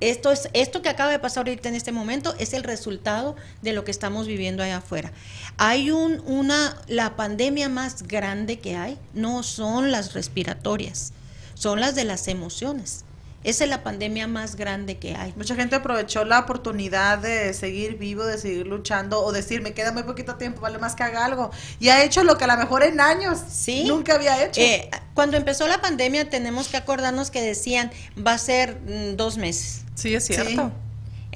Esto 0.00 0.32
es 0.32 0.48
esto 0.54 0.80
que 0.80 0.88
acaba 0.88 1.10
de 1.10 1.18
pasar 1.18 1.46
ahorita 1.46 1.68
en 1.68 1.74
este 1.74 1.92
momento 1.92 2.34
es 2.38 2.54
el 2.54 2.62
resultado 2.62 3.36
de 3.60 3.72
lo 3.72 3.84
que 3.84 3.90
estamos 3.90 4.26
viviendo 4.26 4.62
allá 4.62 4.78
afuera. 4.78 5.12
Hay 5.58 5.90
un 5.90 6.22
una 6.24 6.76
la 6.86 7.16
pandemia 7.16 7.68
más 7.68 8.04
grande 8.04 8.58
que 8.58 8.76
hay 8.76 8.96
no 9.12 9.42
son 9.42 9.90
las 9.90 10.14
respiratorias, 10.14 11.12
son 11.58 11.80
las 11.80 11.94
de 11.94 12.04
las 12.04 12.28
emociones 12.28 13.04
esa 13.44 13.64
es 13.64 13.70
la 13.70 13.84
pandemia 13.84 14.26
más 14.26 14.56
grande 14.56 14.98
que 14.98 15.14
hay. 15.14 15.32
Mucha 15.36 15.54
gente 15.54 15.76
aprovechó 15.76 16.24
la 16.24 16.40
oportunidad 16.40 17.18
de 17.18 17.54
seguir 17.54 17.96
vivo, 17.96 18.24
de 18.24 18.36
seguir 18.36 18.66
luchando 18.66 19.22
o 19.22 19.30
decir, 19.30 19.62
me 19.62 19.72
queda 19.72 19.92
muy 19.92 20.02
poquito 20.02 20.34
tiempo, 20.34 20.60
vale 20.60 20.78
más 20.78 20.96
que 20.96 21.04
haga 21.04 21.24
algo. 21.24 21.50
Y 21.78 21.88
ha 21.88 22.02
hecho 22.02 22.24
lo 22.24 22.36
que 22.36 22.44
a 22.44 22.46
lo 22.48 22.56
mejor 22.56 22.82
en 22.82 23.00
años 23.00 23.38
¿Sí? 23.48 23.84
nunca 23.86 24.16
había 24.16 24.44
hecho. 24.44 24.60
Eh, 24.60 24.90
cuando 25.14 25.36
empezó 25.36 25.68
la 25.68 25.80
pandemia 25.80 26.28
tenemos 26.28 26.66
que 26.68 26.76
acordarnos 26.76 27.30
que 27.30 27.40
decían, 27.40 27.92
va 28.18 28.32
a 28.32 28.38
ser 28.38 28.80
mm, 28.80 29.16
dos 29.16 29.38
meses. 29.38 29.82
Sí, 29.94 30.14
es 30.14 30.26
cierto. 30.26 30.72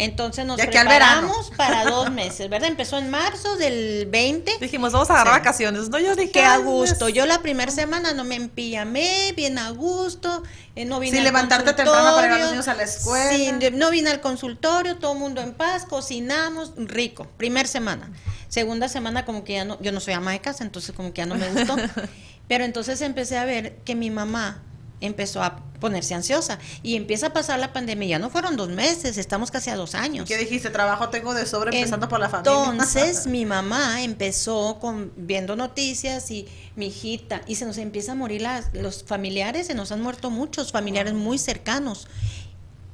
Entonces 0.04 0.44
nos 0.44 0.60
preparamos 0.60 1.52
para 1.56 1.84
dos 1.84 2.10
meses, 2.10 2.50
¿verdad? 2.50 2.68
Empezó 2.68 2.98
en 2.98 3.10
marzo 3.10 3.56
del 3.56 4.06
20. 4.06 4.58
Dijimos, 4.60 4.92
vamos 4.92 5.10
a 5.10 5.14
agarrar 5.14 5.34
vacaciones, 5.34 5.88
¿no? 5.88 5.98
Yo 5.98 6.16
dije, 6.16 6.32
que 6.32 6.44
a 6.44 6.58
gusto. 6.58 7.08
Yo 7.08 7.24
la 7.26 7.40
primera 7.40 7.70
semana 7.70 8.12
no 8.12 8.24
me 8.24 8.34
empillamé, 8.34 9.32
bien 9.36 9.58
a 9.58 9.70
gusto, 9.70 10.42
eh, 10.74 10.84
no 10.84 10.98
vine 10.98 11.16
Sin 11.16 11.24
levantarte 11.24 11.72
temprano 11.72 12.14
para 12.14 12.22
llevar 12.22 12.32
a 12.32 12.38
los 12.38 12.50
niños 12.50 12.68
a 12.68 12.74
la 12.74 12.82
escuela. 12.82 13.70
no 13.72 13.90
vine 13.90 14.10
al 14.10 14.20
consultorio, 14.20 14.96
todo 14.96 15.12
el 15.12 15.18
mundo 15.18 15.40
en 15.40 15.54
paz, 15.54 15.84
cocinamos, 15.84 16.72
rico. 16.76 17.28
Primer 17.36 17.68
semana. 17.68 18.10
Segunda 18.48 18.88
semana 18.88 19.24
como 19.24 19.44
que 19.44 19.54
ya 19.54 19.64
no, 19.64 19.80
yo 19.80 19.92
no 19.92 20.00
soy 20.00 20.14
ama 20.14 20.32
de 20.32 20.40
casa, 20.40 20.64
entonces 20.64 20.94
como 20.94 21.12
que 21.12 21.18
ya 21.18 21.26
no 21.26 21.36
me 21.36 21.48
gustó. 21.48 21.76
Pero 22.48 22.64
entonces 22.64 23.00
empecé 23.00 23.38
a 23.38 23.44
ver 23.44 23.76
que 23.84 23.94
mi 23.94 24.10
mamá 24.10 24.62
empezó 25.02 25.42
a 25.42 25.56
ponerse 25.80 26.14
ansiosa 26.14 26.58
y 26.82 26.96
empieza 26.96 27.26
a 27.26 27.32
pasar 27.32 27.58
la 27.58 27.72
pandemia. 27.72 28.08
Ya 28.08 28.18
no 28.18 28.30
fueron 28.30 28.56
dos 28.56 28.68
meses, 28.68 29.18
estamos 29.18 29.50
casi 29.50 29.68
a 29.68 29.76
dos 29.76 29.94
años. 29.94 30.28
¿Qué 30.28 30.38
dijiste? 30.38 30.70
Trabajo 30.70 31.08
tengo 31.10 31.34
de 31.34 31.44
sobre 31.44 31.76
empezando 31.76 32.08
por 32.08 32.20
la 32.20 32.28
familia. 32.28 32.70
Entonces 32.70 33.26
mi 33.26 33.44
mamá 33.44 34.02
empezó 34.02 34.78
con 34.80 35.12
viendo 35.16 35.56
noticias 35.56 36.30
y 36.30 36.48
mi 36.76 36.86
hijita 36.86 37.42
y 37.46 37.56
se 37.56 37.66
nos 37.66 37.78
empieza 37.78 38.12
a 38.12 38.14
morir 38.14 38.42
las, 38.42 38.72
los 38.72 39.02
familiares, 39.02 39.66
se 39.66 39.74
nos 39.74 39.92
han 39.92 40.00
muerto 40.00 40.30
muchos 40.30 40.72
familiares 40.72 41.14
muy 41.14 41.38
cercanos. 41.38 42.06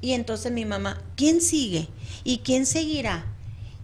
Y 0.01 0.13
entonces 0.13 0.51
mi 0.53 0.65
mamá, 0.65 1.03
¿quién 1.17 1.41
sigue? 1.41 1.89
¿Y 2.25 2.39
quién 2.39 2.67
seguirá? 2.67 3.27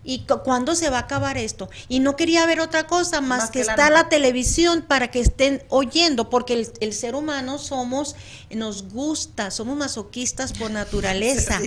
¿Y 0.06 0.26
cuándo 0.44 0.74
se 0.74 0.90
va 0.90 0.98
a 0.98 1.00
acabar 1.00 1.38
esto? 1.38 1.70
Y 1.88 2.00
no 2.00 2.14
quería 2.14 2.44
ver 2.44 2.60
otra 2.60 2.86
cosa 2.86 3.22
más, 3.22 3.50
que, 3.50 3.60
estar 3.60 3.90
la, 3.90 4.10
televisión 4.10 4.82
para 4.82 5.10
que 5.10 5.20
estén 5.20 5.62
oyendo, 5.70 6.28
porque 6.28 6.70
el, 6.80 6.92
ser 6.92 7.14
humano 7.14 7.58
somos, 7.58 8.14
nos 8.50 8.90
gusta, 8.90 9.50
somos 9.50 9.78
masoquistas 9.78 10.52
por 10.52 10.70
naturaleza. 10.70 11.58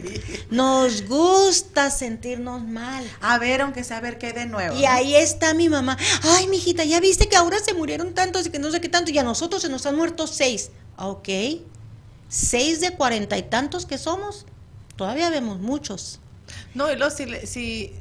Nos 0.51 1.08
gusta 1.08 1.89
sentirnos 1.89 2.63
mal. 2.63 3.03
A 3.22 3.39
ver, 3.39 3.62
aunque 3.62 3.84
sea 3.84 3.98
a 3.98 4.01
ver 4.01 4.20
qué 4.20 4.34
de 4.34 4.46
nuevo. 4.46 4.77
Y 4.77 4.86
ahí 4.86 5.15
está 5.15 5.56
mi 5.56 5.67
mamá. 5.67 5.98
Ay, 6.22 6.48
mijita, 6.48 6.86
ya 6.86 7.00
viste 7.00 7.27
que 7.27 7.36
ahora 7.36 7.58
se 7.60 7.74
murieron 7.74 8.13
tantos 8.13 8.46
y 8.46 8.51
que 8.51 8.60
no 8.60 8.70
sé 8.72 8.79
qué 8.82 8.89
tanto, 8.89 9.10
y 9.10 9.17
a 9.17 9.24
nosotros 9.24 9.63
se 9.63 9.70
nos 9.70 9.86
han 9.88 9.96
muerto 9.96 10.27
seis. 10.27 10.70
Ok. 10.98 11.29
Seis 12.29 12.82
de 12.82 12.91
cuarenta 12.91 13.38
y 13.38 13.44
tantos 13.44 13.86
que 13.86 13.98
somos, 13.98 14.46
todavía 14.96 15.29
vemos 15.29 15.60
muchos. 15.60 16.20
No, 16.74 16.91
y 16.91 16.96
luego 16.96 17.15
si, 17.15 17.25
si 17.48 17.94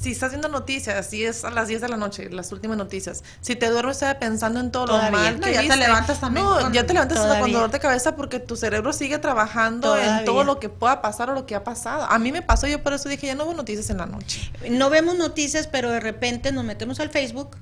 si 0.00 0.12
estás 0.12 0.30
viendo 0.30 0.48
noticias, 0.48 1.06
si 1.06 1.24
es 1.24 1.44
a 1.44 1.50
las 1.50 1.68
10 1.68 1.80
de 1.80 1.88
la 1.88 1.96
noche, 1.96 2.28
las 2.30 2.50
últimas 2.52 2.76
noticias, 2.76 3.22
si 3.40 3.56
te 3.56 3.68
duermes 3.68 4.02
pensando 4.18 4.60
en 4.60 4.70
todo 4.70 4.86
lo 4.86 5.10
mal 5.10 5.40
que 5.40 5.52
ya 5.52 5.62
te 5.62 5.76
levantas 5.76 6.20
también. 6.20 6.44
No, 6.44 6.72
ya 6.72 6.86
te 6.86 6.92
levantas 6.92 7.18
con 7.18 7.52
dolor 7.52 7.70
de 7.70 7.80
cabeza 7.80 8.16
porque 8.16 8.40
tu 8.40 8.56
cerebro 8.56 8.92
sigue 8.92 9.18
trabajando 9.18 9.96
en 9.96 10.24
todo 10.24 10.44
lo 10.44 10.58
que 10.58 10.68
pueda 10.68 11.02
pasar 11.02 11.30
o 11.30 11.34
lo 11.34 11.46
que 11.46 11.54
ha 11.54 11.64
pasado. 11.64 12.04
A 12.04 12.18
mí 12.18 12.32
me 12.32 12.42
pasó, 12.42 12.66
yo 12.66 12.82
por 12.82 12.92
eso 12.92 13.08
dije, 13.08 13.26
ya 13.26 13.34
no 13.34 13.44
veo 13.44 13.54
noticias 13.54 13.90
en 13.90 13.98
la 13.98 14.06
noche. 14.06 14.50
No 14.70 14.90
vemos 14.90 15.16
noticias, 15.16 15.66
pero 15.66 15.90
de 15.90 16.00
repente 16.00 16.52
nos 16.52 16.64
metemos 16.64 17.00
al 17.00 17.10
Facebook 17.10 17.56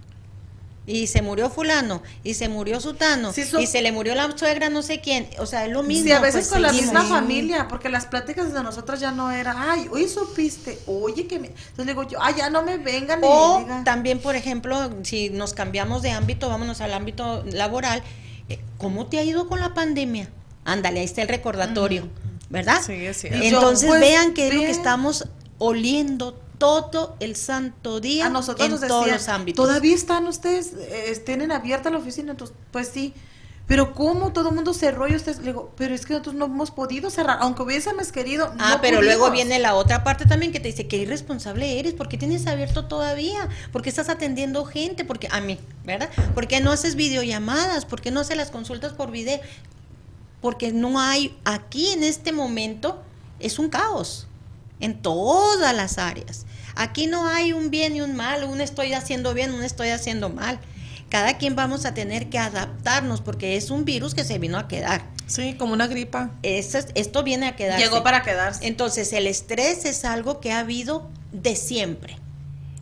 y 0.87 1.06
se 1.06 1.22
murió 1.22 1.50
fulano, 1.50 2.02
y 2.25 2.34
se 2.34 2.49
murió 2.49 2.80
sutano, 2.80 3.32
y 3.37 3.66
se 3.66 3.82
le 3.82 3.92
murió 3.92 4.14
la 4.14 4.37
suegra 4.37 4.70
no 4.70 4.82
sé 4.82 5.00
quién, 5.00 5.28
o 5.38 5.46
sea, 5.46 5.66
es 5.66 5.72
lo 5.72 5.82
mismo. 5.82 6.04
Sí, 6.04 6.12
a 6.12 6.20
veces 6.20 6.49
pues, 6.49 6.49
con 6.49 6.62
la 6.62 6.72
misma 6.72 7.04
familia, 7.04 7.68
porque 7.68 7.88
las 7.88 8.06
pláticas 8.06 8.52
de 8.52 8.62
nosotros 8.62 8.99
ya 8.99 9.12
no 9.12 9.30
era, 9.30 9.72
ay, 9.72 9.88
hoy 9.90 10.08
supiste, 10.08 10.78
oye 10.87 11.26
que 11.26 11.38
me... 11.38 11.49
Entonces 11.49 11.87
digo 11.87 12.02
yo, 12.08 12.18
ay, 12.20 12.34
ya 12.37 12.50
no 12.50 12.62
me 12.62 12.78
vengan. 12.78 13.20
O 13.22 13.64
también, 13.84 14.20
por 14.20 14.37
ejemplo, 14.37 14.90
si 15.02 15.30
nos 15.30 15.52
cambiamos 15.52 16.02
de 16.02 16.10
ámbito, 16.10 16.49
vámonos 16.49 16.80
al 16.80 16.94
ámbito 16.94 17.44
laboral, 17.44 18.02
eh, 18.49 18.58
¿cómo 18.78 19.06
te 19.06 19.18
ha 19.18 19.22
ido 19.22 19.49
con 19.49 19.60
la 19.60 19.75
pandemia? 19.75 20.28
Ándale, 20.64 21.00
ahí 21.00 21.06
está 21.06 21.22
el 21.22 21.28
recordatorio, 21.28 22.08
¿verdad? 22.49 22.80
Sí, 22.84 22.94
es 22.94 23.18
cierto. 23.18 23.42
Entonces 23.42 23.88
pues, 23.88 24.00
vean 24.00 24.34
que 24.34 24.49
es 24.49 24.54
lo 24.54 24.60
que 24.60 24.70
estamos 24.70 25.28
oliendo 25.58 26.40
todo 26.61 27.17
el 27.21 27.37
santo 27.37 28.00
día 28.00 28.26
a 28.26 28.29
nosotros 28.29 28.83
en 28.83 28.87
todos 28.87 29.09
los 29.09 29.29
ámbitos. 29.29 29.67
Todavía 29.67 29.95
están 29.95 30.26
ustedes, 30.26 30.75
eh, 30.79 31.21
tienen 31.25 31.50
abierta 31.50 31.90
la 31.90 31.97
oficina, 31.97 32.33
entonces, 32.33 32.55
pues 32.71 32.88
sí. 32.88 33.14
Pero 33.67 33.95
¿cómo 33.95 34.33
todo 34.33 34.50
el 34.50 34.55
mundo 34.57 34.75
cerró 34.75 35.09
y 35.09 35.14
ustedes? 35.14 35.38
Le 35.38 35.47
digo, 35.47 35.73
pero 35.76 35.95
es 35.95 36.05
que 36.05 36.12
nosotros 36.12 36.35
no 36.35 36.45
hemos 36.47 36.71
podido 36.71 37.09
cerrar, 37.09 37.38
aunque 37.40 37.62
hubiésemos 37.62 38.12
querido. 38.12 38.52
Ah, 38.59 38.79
pero 38.83 39.00
luego 39.00 39.31
viene 39.31 39.59
la 39.59 39.75
otra 39.75 40.05
parte 40.05 40.26
también 40.26 40.52
que 40.52 40.61
te 40.61 40.69
dice, 40.69 40.87
qué 40.87 40.99
irresponsable 40.99 41.79
eres, 41.79 41.95
¿por 41.95 42.09
qué 42.09 42.19
tienes 42.19 42.47
abierto 42.47 42.87
todavía? 42.87 43.49
¿Por 43.73 43.81
qué 43.81 43.88
estás 43.88 44.11
atendiendo 44.11 44.67
gente? 44.67 45.07
Porque 45.07 45.29
a 45.31 45.40
mí, 45.40 45.59
¿verdad? 45.85 46.11
¿Por 46.35 46.47
qué 46.47 46.61
no 46.61 46.73
haces 46.73 46.95
videollamadas? 46.95 47.87
¿Por 47.87 48.02
qué 48.02 48.11
no 48.11 48.21
haces 48.21 48.37
las 48.37 48.50
consultas 48.50 48.93
por 48.93 49.11
video? 49.11 49.40
Porque 50.43 50.73
no 50.73 51.00
hay, 51.00 51.38
aquí 51.45 51.90
en 51.93 52.02
este 52.05 52.33
momento, 52.33 53.00
es 53.38 53.59
un 53.59 53.71
caos 53.71 54.26
en 54.81 55.00
todas 55.00 55.75
las 55.75 55.97
áreas. 55.97 56.45
Aquí 56.77 57.07
no 57.07 57.27
hay 57.29 57.53
un 57.53 57.71
bien 57.71 57.97
y 57.97 58.00
un 58.00 58.15
mal, 58.15 58.45
un 58.45 58.61
estoy 58.61 58.93
haciendo 58.93 59.35
bien, 59.35 59.53
un 59.53 59.62
estoy 59.62 59.89
haciendo 59.89 60.29
mal. 60.31 60.61
Cada 61.09 61.39
quien 61.39 61.57
vamos 61.57 61.87
a 61.87 61.95
tener 61.95 62.29
que 62.29 62.39
adaptarnos 62.39 63.21
porque 63.21 63.57
es 63.57 63.71
un 63.71 63.85
virus 63.85 64.15
que 64.15 64.25
se 64.25 64.39
vino 64.39 64.59
a 64.59 64.69
quedar. 64.69 65.03
Sí, 65.27 65.55
como 65.55 65.73
una 65.73 65.87
gripa. 65.87 66.31
Esto, 66.43 66.79
esto 66.95 67.23
viene 67.23 67.47
a 67.47 67.57
quedarse. 67.57 67.85
Llegó 67.85 68.03
para 68.03 68.23
quedarse. 68.23 68.67
Entonces, 68.67 69.12
el 69.12 69.27
estrés 69.27 69.85
es 69.85 70.05
algo 70.05 70.41
que 70.41 70.53
ha 70.53 70.61
habido 70.61 71.11
de 71.33 71.57
siempre. 71.57 72.17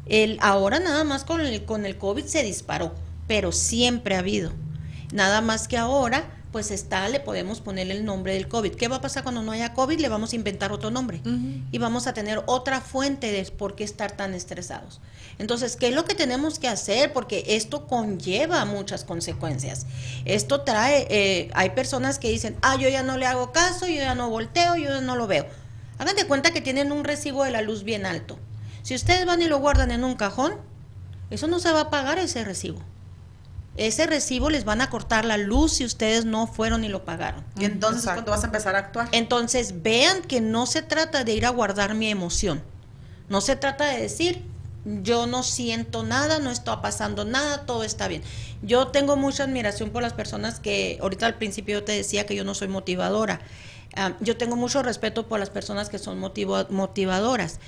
El, 0.07 0.38
ahora 0.40 0.78
nada 0.78 1.04
más 1.04 1.25
con 1.25 1.40
el, 1.40 1.64
con 1.64 1.85
el 1.85 1.99
COVID 1.99 2.25
se 2.25 2.42
disparó, 2.42 2.95
pero 3.26 3.52
siempre 3.52 4.14
ha 4.14 4.21
habido. 4.21 4.52
Nada 5.12 5.40
más 5.40 5.68
que 5.68 5.76
ahora 5.76 6.25
pues 6.52 6.70
está, 6.70 7.08
le 7.08 7.20
podemos 7.20 7.60
poner 7.60 7.90
el 7.90 8.04
nombre 8.04 8.32
del 8.34 8.48
COVID. 8.48 8.74
¿Qué 8.74 8.88
va 8.88 8.96
a 8.96 9.00
pasar 9.00 9.22
cuando 9.22 9.42
no 9.42 9.52
haya 9.52 9.74
COVID? 9.74 10.00
Le 10.00 10.08
vamos 10.08 10.32
a 10.32 10.36
inventar 10.36 10.72
otro 10.72 10.90
nombre 10.90 11.20
y 11.70 11.78
vamos 11.78 12.06
a 12.06 12.14
tener 12.14 12.42
otra 12.46 12.80
fuente 12.80 13.30
de 13.30 13.44
por 13.50 13.74
qué 13.74 13.84
estar 13.84 14.12
tan 14.12 14.34
estresados. 14.34 15.00
Entonces, 15.38 15.76
¿qué 15.76 15.88
es 15.88 15.94
lo 15.94 16.04
que 16.04 16.14
tenemos 16.14 16.58
que 16.58 16.68
hacer? 16.68 17.12
Porque 17.12 17.44
esto 17.48 17.86
conlleva 17.86 18.64
muchas 18.64 19.04
consecuencias. 19.04 19.86
Esto 20.24 20.62
trae, 20.62 21.06
eh, 21.10 21.50
hay 21.54 21.70
personas 21.70 22.18
que 22.18 22.30
dicen, 22.30 22.56
ah, 22.62 22.76
yo 22.76 22.88
ya 22.88 23.02
no 23.02 23.18
le 23.18 23.26
hago 23.26 23.52
caso, 23.52 23.86
yo 23.86 23.96
ya 23.96 24.14
no 24.14 24.30
volteo, 24.30 24.76
yo 24.76 24.88
ya 24.88 25.00
no 25.00 25.16
lo 25.16 25.26
veo. 25.26 25.46
Hagan 25.98 26.16
de 26.16 26.26
cuenta 26.26 26.52
que 26.52 26.60
tienen 26.60 26.92
un 26.92 27.04
recibo 27.04 27.44
de 27.44 27.50
la 27.50 27.60
luz 27.60 27.84
bien 27.84 28.06
alto. 28.06 28.38
Si 28.82 28.94
ustedes 28.94 29.26
van 29.26 29.42
y 29.42 29.48
lo 29.48 29.58
guardan 29.58 29.90
en 29.90 30.02
un 30.02 30.14
cajón, 30.14 30.54
eso 31.30 31.46
no 31.46 31.58
se 31.58 31.72
va 31.72 31.82
a 31.82 31.90
pagar 31.90 32.18
ese 32.18 32.42
recibo 32.44 32.82
ese 33.78 34.06
recibo 34.06 34.50
les 34.50 34.64
van 34.64 34.80
a 34.80 34.90
cortar 34.90 35.25
la 35.25 35.38
luz 35.38 35.75
si 35.75 35.85
ustedes 35.85 36.25
no 36.25 36.47
fueron 36.47 36.85
y 36.85 36.88
lo 36.88 37.04
pagaron. 37.04 37.44
Y 37.56 37.64
entonces 37.64 38.04
es 38.04 38.11
cuando 38.11 38.32
vas 38.32 38.42
a 38.42 38.47
empezar 38.47 38.75
a 38.75 38.80
actuar. 38.80 39.08
Entonces 39.12 39.82
vean 39.82 40.23
que 40.23 40.40
no 40.40 40.66
se 40.66 40.82
trata 40.82 41.25
de 41.25 41.32
ir 41.32 41.47
a 41.47 41.50
guardar 41.50 41.94
mi 41.94 42.11
emoción. 42.11 42.62
No 43.28 43.40
se 43.40 43.56
trata 43.56 43.87
de 43.87 44.00
decir, 44.00 44.44
yo 45.02 45.26
no 45.26 45.42
siento 45.42 46.02
nada, 46.02 46.38
no 46.40 46.50
está 46.50 46.82
pasando 46.82 47.25
nada, 47.25 47.66
todo 47.66 47.85
está 47.85 48.08
bien. 48.08 48.23
Yo 48.62 48.88
tengo 48.88 49.16
mucha 49.16 49.44
admiración 49.44 49.90
por 49.90 50.02
las 50.02 50.12
personas 50.12 50.61
que, 50.61 50.99
ahorita 51.00 51.26
al 51.26 51.35
principio 51.35 51.78
yo 51.78 51.85
te 51.85 51.92
decía 51.92 52.26
que 52.26 52.35
yo 52.35 52.44
no 52.44 52.54
soy 52.54 52.68
motivadora. 52.68 53.40
Ah, 53.94 54.14
yo 54.20 54.37
tengo 54.37 54.56
mucho 54.56 54.82
respeto 54.82 55.28
por 55.28 55.38
las 55.38 55.50
personas 55.50 55.88
que 55.88 55.99
son 55.99 56.18
motivadoras, 56.18 57.61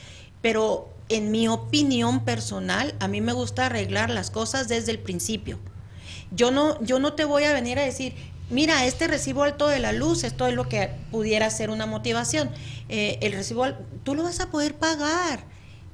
pero 0.43 0.89
en 1.09 1.31
mi 1.31 1.49
opinión 1.49 2.25
personal, 2.25 2.95
a 3.01 3.09
mí 3.09 3.21
me 3.21 3.33
gusta 3.33 3.67
arreglar 3.67 4.11
las 4.11 4.31
cosas 4.31 4.69
desde 4.69 4.93
el 4.93 4.99
principio. 4.99 5.59
Yo 6.33 6.51
no, 6.51 6.83
yo 6.83 6.99
no 6.99 7.15
te 7.15 7.25
voy 7.25 7.45
a 7.45 7.53
venir 7.53 7.79
a 7.79 7.83
decir, 7.83 8.15
mira, 8.51 8.85
este 8.85 9.07
recibo 9.09 9.43
alto 9.43 9.69
de 9.69 9.79
la 9.79 9.93
luz, 9.93 10.25
esto 10.25 10.47
es 10.47 10.55
lo 10.55 10.69
que 10.69 10.91
pudiera 11.11 11.51
ser 11.51 11.71
una 11.71 11.87
motivación. 11.87 12.51
Eh, 12.89 13.19
el 13.23 13.33
recibo, 13.33 13.67
tú 14.05 14.15
lo 14.15 14.23
vas 14.23 14.41
a 14.41 14.51
poder 14.51 14.75
pagar. 14.75 15.45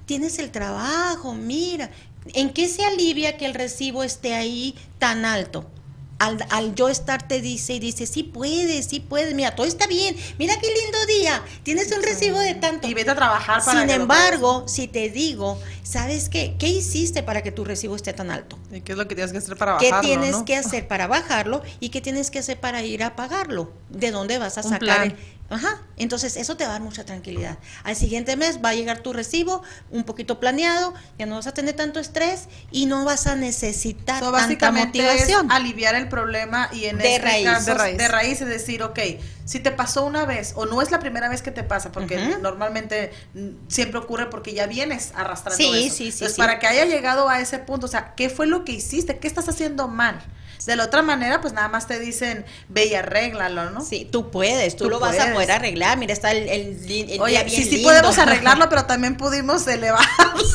Tienes 0.07 0.39
el 0.39 0.51
trabajo, 0.51 1.35
mira. 1.35 1.91
¿En 2.35 2.51
qué 2.53 2.69
se 2.69 2.85
alivia 2.85 3.37
que 3.37 3.47
el 3.47 3.55
recibo 3.55 4.03
esté 4.03 4.35
ahí 4.35 4.75
tan 4.99 5.25
alto? 5.25 5.71
Al, 6.19 6.75
yo 6.75 6.89
estar 6.89 7.27
te 7.27 7.41
dice 7.41 7.75
y 7.75 7.79
dice, 7.79 8.07
sí 8.07 8.23
puedes, 8.23 8.87
sí 8.87 9.01
puedes, 9.01 9.35
mira, 9.35 9.55
todo 9.55 9.67
está 9.67 9.87
bien, 9.87 10.17
mira 10.39 10.55
qué 10.59 10.69
lindo 10.69 10.99
día, 11.07 11.43
tienes 11.63 11.93
un 11.93 12.03
recibo 12.03 12.39
de 12.39 12.55
tanto. 12.55 12.89
Y 12.89 12.95
vete 12.95 13.11
a 13.11 13.15
trabajar 13.15 13.63
para 13.65 13.81
Sin 13.81 13.91
embargo, 13.91 14.65
si 14.67 14.89
te 14.89 15.11
digo, 15.11 15.61
¿sabes 15.83 16.29
qué? 16.29 16.57
¿Qué 16.59 16.69
hiciste 16.69 17.23
para 17.23 17.43
que 17.43 17.53
tu 17.53 17.65
recibo 17.65 17.97
esté 17.97 18.13
tan 18.13 18.31
alto? 18.31 18.59
¿Y 18.73 18.81
qué 18.81 18.93
es 18.93 18.99
lo 18.99 19.07
que 19.07 19.15
tienes 19.15 19.33
que 19.33 19.39
hacer 19.39 19.57
para 19.57 19.75
bajarlo? 19.75 20.01
¿Qué 20.01 20.07
tienes 20.07 20.37
que 20.43 20.57
hacer 20.57 20.89
para 20.89 21.07
bajarlo 21.07 21.63
y 21.81 21.91
qué 21.91 22.01
tienes 22.01 22.31
que 22.31 22.39
hacer 22.39 22.59
para 22.59 22.83
ir 22.83 23.05
a 23.05 23.15
pagarlo? 23.15 23.71
¿De 23.91 24.11
dónde 24.11 24.39
vas 24.39 24.59
a 24.59 24.63
sacar? 24.63 25.15
Ajá, 25.49 25.81
entonces 25.97 26.37
eso 26.37 26.57
te 26.57 26.65
va 26.65 26.71
a 26.71 26.73
dar 26.75 26.83
mucha 26.83 27.05
tranquilidad. 27.05 27.59
Al 27.85 27.95
siguiente 27.95 28.37
mes 28.37 28.59
va 28.65 28.71
a 28.71 28.75
llegar 28.75 28.99
tu 28.99 29.13
recibo 29.13 29.63
un 29.91 30.03
poquito 30.03 30.41
planeado, 30.41 30.93
ya 31.19 31.27
no 31.27 31.37
vas 31.37 31.47
a 31.47 31.55
tener 31.55 31.77
tanto 31.77 32.01
estrés 32.01 32.49
y 32.73 32.87
no 32.87 33.05
vas 33.05 33.29
a 33.29 33.37
necesitar 33.37 34.21
tanta 34.21 34.73
motivación. 34.73 35.53
aliviar 35.53 35.95
el 35.95 36.09
problema 36.09 36.69
y 36.73 36.87
en 36.87 36.99
de 36.99 37.15
este 37.15 37.25
raíz. 37.25 37.45
Caso, 37.45 37.75
de 37.75 38.09
raíz. 38.09 38.41
es 38.41 38.49
decir, 38.49 38.83
ok, 38.83 38.99
si 39.45 39.61
te 39.61 39.71
pasó 39.71 40.05
una 40.05 40.27
vez 40.27 40.53
o 40.57 40.67
no 40.67 40.83
es 40.83 40.91
la 40.91 40.99
primera 40.99 41.29
vez 41.29 41.43
que 41.43 41.53
te 41.53 41.63
pasa, 41.63 41.93
porque 41.93 42.19
normalmente 42.43 43.13
mm, 43.35 43.69
siempre 43.69 44.01
ocurre 44.01 44.29
porque 44.29 44.53
ya 44.53 44.67
vienes 44.67 45.13
arrastrando 45.15 45.57
sí, 45.57 45.87
eso. 45.87 45.97
Sí, 45.97 46.11
sí, 46.11 46.25
Entonces, 46.25 46.39
para 46.39 46.59
que 46.59 46.67
haya 46.67 46.87
llegado 46.87 47.29
a 47.29 47.41
ese 47.41 47.61
punto, 47.61 47.87
o 47.87 47.89
sea, 47.89 48.15
¿qué 48.17 48.31
fue 48.31 48.49
lo 48.49 48.65
que 48.65 48.73
hiciste? 48.73 49.19
¿Qué 49.19 49.29
estás 49.29 49.49
haciendo 49.49 49.87
mal? 49.87 50.21
De 50.67 50.75
la 50.75 50.85
otra 50.85 51.01
manera, 51.01 51.41
pues 51.41 51.53
nada 51.53 51.69
más 51.69 51.87
te 51.87 52.01
dicen, 52.01 52.45
ve 52.69 52.87
y 52.87 52.95
arréglalo, 52.95 53.71
¿no? 53.71 53.81
Sí, 53.81 54.09
tú 54.11 54.33
puedes, 54.33 54.75
tú, 54.75 54.91
lo 54.91 54.99
vas 54.99 55.17
a 55.17 55.33
poder 55.33 55.53
arreglar. 55.53 55.97
Mira, 55.97 56.13
está 56.13 56.33
el, 56.33 56.49
el, 56.49 57.21
Oye, 57.21 57.49
sí, 57.49 57.63
sí 57.63 57.79
podemos 57.79 58.19
arreglarlo, 58.19 58.69
pero 58.71 58.85
también 58.85 59.17
pudimos 59.17 59.65
elevarlo. 59.69 60.07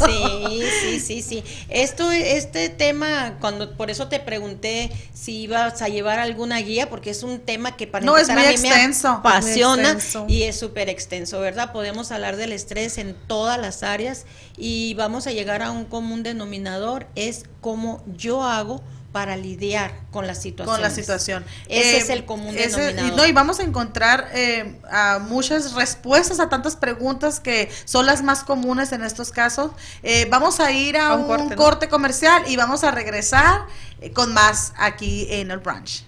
Sí, 0.06 0.64
sí, 0.82 1.00
sí, 1.00 1.22
sí. 1.22 1.44
Esto, 1.70 2.12
este 2.12 2.68
tema, 2.68 3.38
cuando 3.40 3.78
por 3.78 3.90
eso 3.90 4.10
te 4.10 4.20
pregunté 4.20 4.92
si 5.14 5.44
ibas 5.44 5.82
a 5.82 5.88
llevar 5.88 6.20
alguna 6.20 6.60
guía, 6.60 6.90
porque 6.90 7.10
es 7.10 7.24
un 7.24 7.40
tema 7.40 7.78
que 7.78 7.88
para 7.88 8.06
no, 8.06 8.18
es 8.18 8.30
muy 8.30 8.44
extenso, 8.44 9.14
me 9.14 9.30
apasiona 9.30 9.98
y 10.28 10.44
es 10.44 10.60
súper 10.60 10.90
extenso, 10.90 11.40
¿verdad? 11.40 11.72
Podemos 11.72 12.12
hablar 12.12 12.36
del 12.36 12.52
estrés 12.52 12.98
en 12.98 13.16
todas 13.28 13.58
las 13.58 13.82
áreas 13.82 14.26
y 14.58 14.94
vamos 14.96 15.26
a 15.28 15.32
llegar 15.32 15.62
a 15.62 15.72
un 15.72 15.86
común 15.86 16.22
denominador, 16.22 17.08
es 17.16 17.46
cómo 17.62 18.04
yo 18.18 18.44
hago 18.44 18.84
para 19.12 19.36
lidiar 19.36 19.92
con 20.12 20.28
la 20.28 20.36
situación. 20.36 20.74
Con 20.74 20.82
la 20.82 20.90
situación. 20.90 21.44
Ese 21.68 21.98
es 21.98 22.10
eh, 22.10 22.14
el 22.14 22.26
común 22.26 22.56
denominador. 22.56 23.18
no, 23.18 23.26
y 23.26 23.32
vamos 23.32 23.60
a 23.60 23.64
encontrar 23.64 24.30
eh, 24.34 24.76
a 24.90 25.20
muchas 25.20 25.74
respuestas 25.74 26.40
a 26.40 26.50
tantas 26.50 26.76
preguntas 26.76 27.40
que 27.40 27.70
son 27.86 28.06
las 28.06 28.24
más 28.24 28.44
comunes 28.44 28.92
en 28.92 29.04
estos 29.04 29.32
casos. 29.32 29.72
Eh, 30.04 30.28
vamos 30.30 30.60
a 30.60 30.72
ir 30.72 30.98
a, 30.98 31.14
un, 31.14 31.50
corte, 31.56 31.90
comercial 31.90 32.44
y 32.48 32.56
vamos 32.56 32.84
a 32.84 32.92
regresar 32.92 33.66
con 34.14 34.34
más 34.34 34.74
aquí 34.78 35.28
en 35.30 35.52
el 35.52 35.60
brunch. 35.60 36.06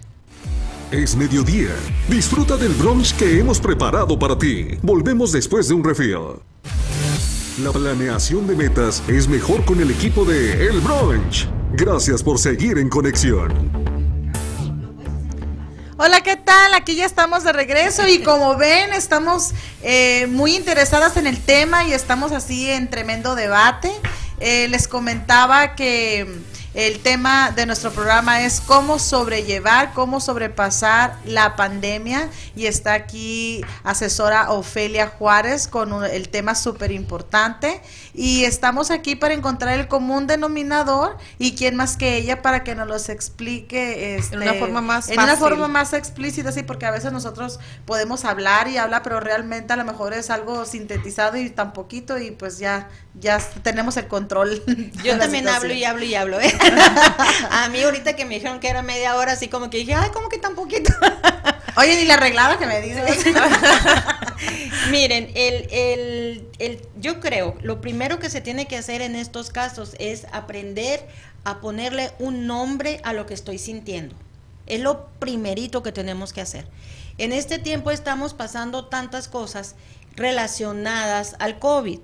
Es 0.92 1.16
mediodía. 1.16 1.72
Disfruta 2.08 2.56
del 2.56 2.74
brunch 2.74 3.16
que 3.16 3.40
hemos 3.40 3.60
preparado 3.60 4.18
para 4.18 4.38
ti. 4.38 4.78
Volvemos 4.82 5.32
después 5.32 5.68
de 5.68 5.74
un 5.74 5.84
refill. 5.84 6.40
La 7.60 7.72
planeación 7.72 8.48
de 8.48 8.56
metas 8.56 9.04
es 9.08 9.28
mejor 9.28 9.64
con 9.64 9.80
el 9.80 9.92
equipo 9.92 10.26
de 10.26 10.66
El 10.66 10.82
Brunch. 10.82 11.48
Gracias 11.74 12.24
por 12.24 12.40
seguir 12.40 12.80
en 12.80 12.90
conexión. 12.90 13.72
Hola, 15.98 16.22
¿qué 16.22 16.36
tal? 16.36 16.74
Aquí 16.74 16.96
ya 16.96 17.06
estamos 17.06 17.44
de 17.44 17.54
regreso 17.54 18.08
y 18.08 18.24
como 18.24 18.58
ven, 18.58 18.92
estamos 18.94 19.52
eh, 19.84 20.26
muy 20.32 20.56
interesadas 20.56 21.16
en 21.16 21.28
el 21.28 21.40
tema 21.40 21.84
y 21.84 21.94
estamos 21.94 22.32
así 22.32 22.72
en 22.72 22.90
tremendo 22.90 23.36
debate. 23.36 23.92
Eh, 24.40 24.68
les 24.70 24.88
comentaba 24.88 25.76
que 25.76 26.26
el 26.74 27.00
tema 27.02 27.52
de 27.52 27.68
nuestro 27.68 27.92
programa 27.92 28.42
es 28.44 28.60
cómo 28.60 28.98
sobrellevar, 28.98 29.94
cómo 29.94 30.20
sobrepasar 30.20 31.18
la 31.26 31.56
pandemia. 31.56 32.30
Y 32.56 32.66
está 32.66 32.94
aquí 32.94 33.62
asesora 33.84 34.52
Ofelia 34.52 35.08
Juárez 35.08 35.68
con 35.68 36.04
el 36.04 36.30
tema 36.30 36.56
súper 36.56 36.92
importante 36.92 37.82
y 38.14 38.46
estamos 38.46 38.92
aquí 38.92 39.16
para 39.16 39.34
encontrar 39.34 39.80
el 39.80 39.88
común 39.88 40.28
denominador 40.28 41.18
y 41.40 41.56
quién 41.56 41.76
más 41.76 41.98
que 41.98 42.16
ella 42.16 42.42
para 42.42 42.64
que 42.64 42.76
nos 42.76 42.88
los 42.88 43.10
explique 43.10 44.16
este, 44.16 44.36
en 44.36 44.42
una 44.44 44.54
forma 44.54 44.82
más 44.82 45.10
en 45.10 45.20
una 45.20 45.36
forma 45.36 45.68
más 45.68 45.94
explícita, 45.94 46.52
sí, 46.52 46.64
porque 46.64 46.86
a 46.86 46.92
veces 46.92 47.12
nosotros 47.12 47.60
podemos 47.86 48.26
hablar 48.26 48.68
y 48.68 48.78
hablar, 48.78 49.02
pero 49.04 49.20
realmente 49.20 49.74
a 49.74 49.76
lo 49.76 49.86
mejor 49.86 50.14
es 50.14 50.30
algo 50.30 50.66
sintetizado 50.66 51.38
y 51.38 51.50
tan 51.50 51.74
poquito 51.74 52.20
y 52.20 52.32
pues 52.32 52.60
ya 52.60 52.90
ya 53.20 53.40
tenemos 53.62 53.98
el 53.98 54.08
control. 54.08 54.64
Yo 55.04 55.18
también 55.18 55.48
hablo 55.48 55.74
y 55.74 55.84
hablo 55.84 56.04
y 56.04 56.16
hablo, 56.16 56.40
¿eh? 56.40 56.54
a 57.52 57.70
mí 57.70 57.82
ahorita 57.82 58.16
que 58.16 58.26
me 58.26 58.36
dijeron 58.36 58.60
que 58.60 58.70
era 58.70 58.82
media 58.82 59.16
hora, 59.16 59.34
así 59.34 59.48
como 59.48 59.70
que 59.70 59.78
dije, 59.78 59.94
ay, 59.94 60.10
¿cómo 60.14 60.30
que 60.30 60.38
tan 60.38 60.56
poquito? 60.56 60.92
Oye, 61.76 61.96
ni 61.96 62.06
la 62.06 62.16
arreglada 62.16 62.58
que 62.58 62.68
me 62.68 62.82
dices. 62.82 63.26
Miren, 64.92 65.32
el, 65.36 65.68
el, 65.72 66.48
el, 66.60 66.82
yo 67.00 67.20
creo, 67.20 67.56
lo 67.62 67.82
primero 67.82 68.20
que 68.20 68.30
se 68.30 68.42
tiene 68.42 68.68
que 68.68 68.78
hacer 68.78 69.02
en 69.02 69.16
estos 69.16 69.50
casos 69.50 69.96
es 70.00 70.28
aprender 70.32 71.08
a 71.44 71.62
ponerle 71.62 72.12
un 72.20 72.48
nombre 72.48 73.02
a 73.04 73.14
lo 73.14 73.26
que 73.26 73.34
estoy 73.34 73.58
sintiendo. 73.58 74.16
Es 74.68 74.82
lo 74.82 75.08
primerito 75.20 75.84
que 75.84 75.92
tenemos 75.92 76.32
que 76.32 76.42
hacer. 76.42 76.68
En 77.18 77.32
este 77.32 77.60
tiempo 77.60 77.92
estamos 77.92 78.34
pasando 78.34 78.86
tantas 78.86 79.28
cosas 79.28 79.76
relacionadas 80.16 81.36
al 81.40 81.60
COVID 81.60 82.00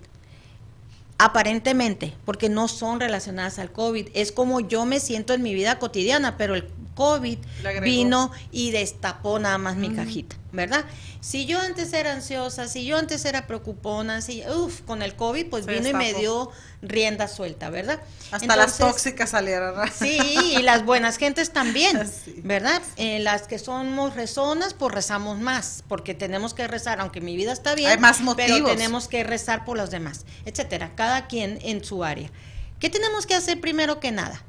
aparentemente, 1.20 2.16
porque 2.26 2.48
no 2.48 2.68
son 2.68 3.00
relacionadas 3.00 3.60
al 3.60 3.72
COVID. 3.72 4.08
Es 4.14 4.32
como 4.32 4.62
yo 4.62 4.86
me 4.86 5.00
siento 5.00 5.34
en 5.34 5.42
mi 5.44 5.54
vida 5.54 5.78
cotidiana, 5.78 6.38
pero 6.38 6.56
el 6.56 6.68
COVID 7.00 7.38
vino 7.82 8.30
y 8.52 8.72
destapó 8.72 9.40
nada 9.40 9.58
más 9.58 9.78
mi 9.78 9.96
cajita, 9.96 10.36
¿verdad? 10.52 10.84
Si 11.22 11.46
yo 11.46 11.58
antes 11.58 11.94
era 11.94 12.12
ansiosa, 12.12 12.68
si 12.68 12.84
yo 12.84 12.98
antes 12.98 13.24
era 13.24 13.48
preocupona, 13.48 14.20
si, 14.20 14.44
uff, 14.50 14.82
con 14.82 15.02
el 15.02 15.16
COVID, 15.16 15.46
pues 15.46 15.66
vino 15.66 15.88
y 15.88 15.94
me 15.94 16.14
dio 16.14 16.52
rienda 16.82 17.30
suelta, 17.30 17.70
¿verdad? 17.70 18.02
Hasta 18.32 18.54
las 18.58 18.78
tóxicas 18.78 19.30
salieron. 19.30 19.76
Sí, 19.98 20.20
y 20.58 20.62
las 20.62 20.84
buenas 20.84 21.16
gentes 21.16 21.52
también, 21.54 21.98
¿verdad? 22.44 22.82
Eh, 22.98 23.20
las 23.20 23.44
que 23.44 23.60
somos 23.60 24.18
rezonas, 24.18 24.74
pues 24.74 24.94
rezamos 24.94 25.40
más, 25.40 25.86
porque 25.88 26.14
tenemos 26.14 26.54
que 26.54 26.68
rezar, 26.68 27.00
aunque 27.00 27.22
mi 27.22 27.38
vida 27.38 27.54
está 27.54 27.76
bien, 27.76 27.92
Hay 27.92 27.98
más 27.98 28.20
motivos. 28.20 28.60
pero 28.60 28.66
tenemos 28.76 29.08
que 29.08 29.24
rezar 29.24 29.64
por 29.64 29.78
los 29.78 29.90
demás, 29.90 30.26
etcétera, 30.44 30.92
cada 30.96 31.28
quien 31.28 31.60
en 31.62 31.82
su 31.82 32.04
área. 32.04 32.30
¿Qué 32.78 32.90
tenemos 32.90 33.26
que 33.26 33.36
hacer 33.36 33.62
primero 33.62 34.02
que 34.02 34.12
nada? 34.12 34.44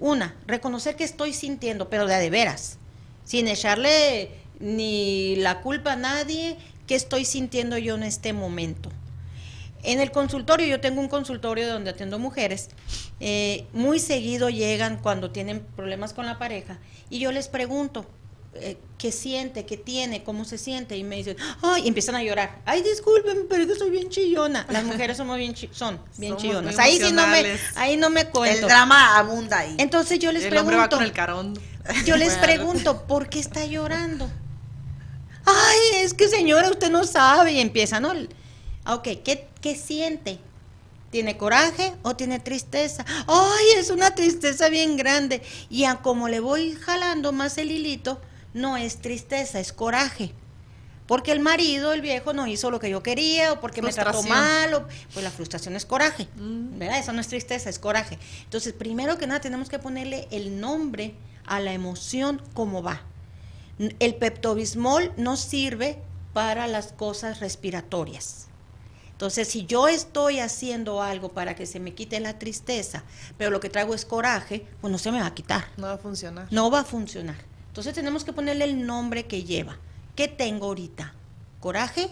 Una, 0.00 0.34
reconocer 0.46 0.96
que 0.96 1.04
estoy 1.04 1.32
sintiendo, 1.32 1.90
pero 1.90 2.06
de, 2.06 2.16
de 2.16 2.30
veras, 2.30 2.78
sin 3.24 3.46
echarle 3.46 4.30
ni 4.58 5.36
la 5.36 5.60
culpa 5.60 5.92
a 5.92 5.96
nadie, 5.96 6.56
qué 6.86 6.94
estoy 6.94 7.24
sintiendo 7.24 7.78
yo 7.78 7.94
en 7.94 8.02
este 8.02 8.32
momento. 8.32 8.90
En 9.82 10.00
el 10.00 10.10
consultorio, 10.10 10.66
yo 10.66 10.80
tengo 10.80 11.00
un 11.00 11.08
consultorio 11.08 11.72
donde 11.72 11.90
atiendo 11.90 12.18
mujeres, 12.18 12.68
eh, 13.20 13.66
muy 13.72 13.98
seguido 13.98 14.50
llegan 14.50 14.98
cuando 14.98 15.30
tienen 15.30 15.60
problemas 15.76 16.12
con 16.12 16.26
la 16.26 16.38
pareja 16.38 16.78
y 17.08 17.18
yo 17.18 17.32
les 17.32 17.48
pregunto, 17.48 18.06
eh, 18.54 18.76
qué 18.98 19.12
siente, 19.12 19.64
qué 19.64 19.76
tiene, 19.76 20.24
cómo 20.24 20.44
se 20.44 20.58
siente 20.58 20.96
y 20.96 21.04
me 21.04 21.16
dicen, 21.16 21.36
ay, 21.62 21.82
y 21.84 21.88
empiezan 21.88 22.16
a 22.16 22.22
llorar. 22.22 22.60
Ay, 22.66 22.82
discúlpeme, 22.82 23.42
pero 23.48 23.66
que 23.66 23.76
soy 23.76 23.90
bien 23.90 24.08
chillona. 24.10 24.66
Las 24.68 24.84
mujeres 24.84 25.16
somos 25.16 25.36
bien 25.38 25.54
son 25.70 26.00
bien 26.18 26.36
chillonas. 26.36 26.78
Ahí 26.78 26.98
sí 26.98 27.12
no 27.12 27.26
me 27.28 27.58
ahí 27.76 27.96
no 27.96 28.10
me 28.10 28.26
cuento. 28.26 28.58
El 28.58 28.66
drama 28.66 29.18
abunda 29.18 29.58
ahí. 29.60 29.76
Entonces 29.78 30.18
yo 30.18 30.32
les 30.32 30.44
el 30.44 30.50
pregunto, 30.50 30.74
hombre 30.74 30.76
va 30.76 30.88
con 30.88 31.02
el 31.02 31.12
carón. 31.12 31.58
yo 32.04 32.16
les 32.16 32.34
pregunto, 32.38 33.06
¿por 33.06 33.28
qué 33.28 33.38
está 33.38 33.64
llorando? 33.64 34.28
Ay, 35.44 36.02
es 36.02 36.12
que 36.12 36.28
señora, 36.28 36.70
usted 36.70 36.90
no 36.90 37.04
sabe 37.04 37.52
y 37.52 37.60
empieza, 37.60 38.00
¿no? 38.00 38.12
Ok, 38.86 39.08
¿qué, 39.24 39.48
qué 39.60 39.76
siente? 39.76 40.40
¿Tiene 41.10 41.36
coraje 41.36 41.92
o 42.02 42.14
tiene 42.16 42.38
tristeza? 42.40 43.04
¡Ay, 43.26 43.64
es 43.76 43.90
una 43.90 44.14
tristeza 44.14 44.68
bien 44.68 44.96
grande! 44.96 45.42
Y 45.68 45.84
a 45.84 45.96
como 46.02 46.28
le 46.28 46.40
voy 46.40 46.74
jalando 46.74 47.32
más 47.32 47.58
el 47.58 47.70
hilito, 47.70 48.20
no 48.54 48.76
es 48.76 48.98
tristeza, 48.98 49.60
es 49.60 49.72
coraje. 49.72 50.32
Porque 51.06 51.32
el 51.32 51.40
marido, 51.40 51.92
el 51.92 52.02
viejo, 52.02 52.32
no 52.32 52.46
hizo 52.46 52.70
lo 52.70 52.78
que 52.78 52.88
yo 52.88 53.02
quería, 53.02 53.52
o 53.52 53.60
porque 53.60 53.82
me 53.82 53.92
trató 53.92 54.22
mal, 54.22 54.74
o, 54.74 54.86
pues 55.12 55.24
la 55.24 55.30
frustración 55.32 55.74
es 55.74 55.84
coraje, 55.84 56.28
¿verdad? 56.36 57.00
Eso 57.00 57.12
no 57.12 57.20
es 57.20 57.26
tristeza, 57.26 57.68
es 57.68 57.80
coraje. 57.80 58.16
Entonces, 58.44 58.72
primero 58.72 59.18
que 59.18 59.26
nada, 59.26 59.40
tenemos 59.40 59.68
que 59.68 59.80
ponerle 59.80 60.28
el 60.30 60.60
nombre 60.60 61.16
a 61.46 61.58
la 61.58 61.72
emoción 61.72 62.40
como 62.54 62.82
va. 62.84 63.02
El 63.98 64.14
peptobismol 64.14 65.12
no 65.16 65.36
sirve 65.36 66.00
para 66.32 66.68
las 66.68 66.92
cosas 66.92 67.40
respiratorias. 67.40 68.46
Entonces, 69.10 69.48
si 69.48 69.66
yo 69.66 69.88
estoy 69.88 70.38
haciendo 70.38 71.02
algo 71.02 71.30
para 71.30 71.54
que 71.56 71.66
se 71.66 71.80
me 71.80 71.92
quite 71.92 72.20
la 72.20 72.38
tristeza, 72.38 73.02
pero 73.36 73.50
lo 73.50 73.60
que 73.60 73.68
traigo 73.68 73.94
es 73.94 74.04
coraje, 74.04 74.64
pues 74.80 74.90
no 74.90 74.96
se 74.96 75.10
me 75.12 75.20
va 75.20 75.26
a 75.26 75.34
quitar. 75.34 75.66
No 75.76 75.88
va 75.88 75.94
a 75.94 75.98
funcionar. 75.98 76.46
No 76.50 76.70
va 76.70 76.80
a 76.80 76.84
funcionar. 76.84 77.49
Entonces 77.70 77.94
tenemos 77.94 78.24
que 78.24 78.32
ponerle 78.32 78.64
el 78.64 78.84
nombre 78.86 79.24
que 79.26 79.44
lleva. 79.44 79.78
¿Qué 80.16 80.28
tengo 80.28 80.66
ahorita? 80.66 81.14
Coraje, 81.60 82.08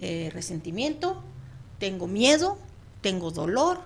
eh, 0.00 0.30
resentimiento, 0.32 1.22
tengo 1.78 2.06
miedo, 2.06 2.58
tengo 3.02 3.30
dolor. 3.30 3.80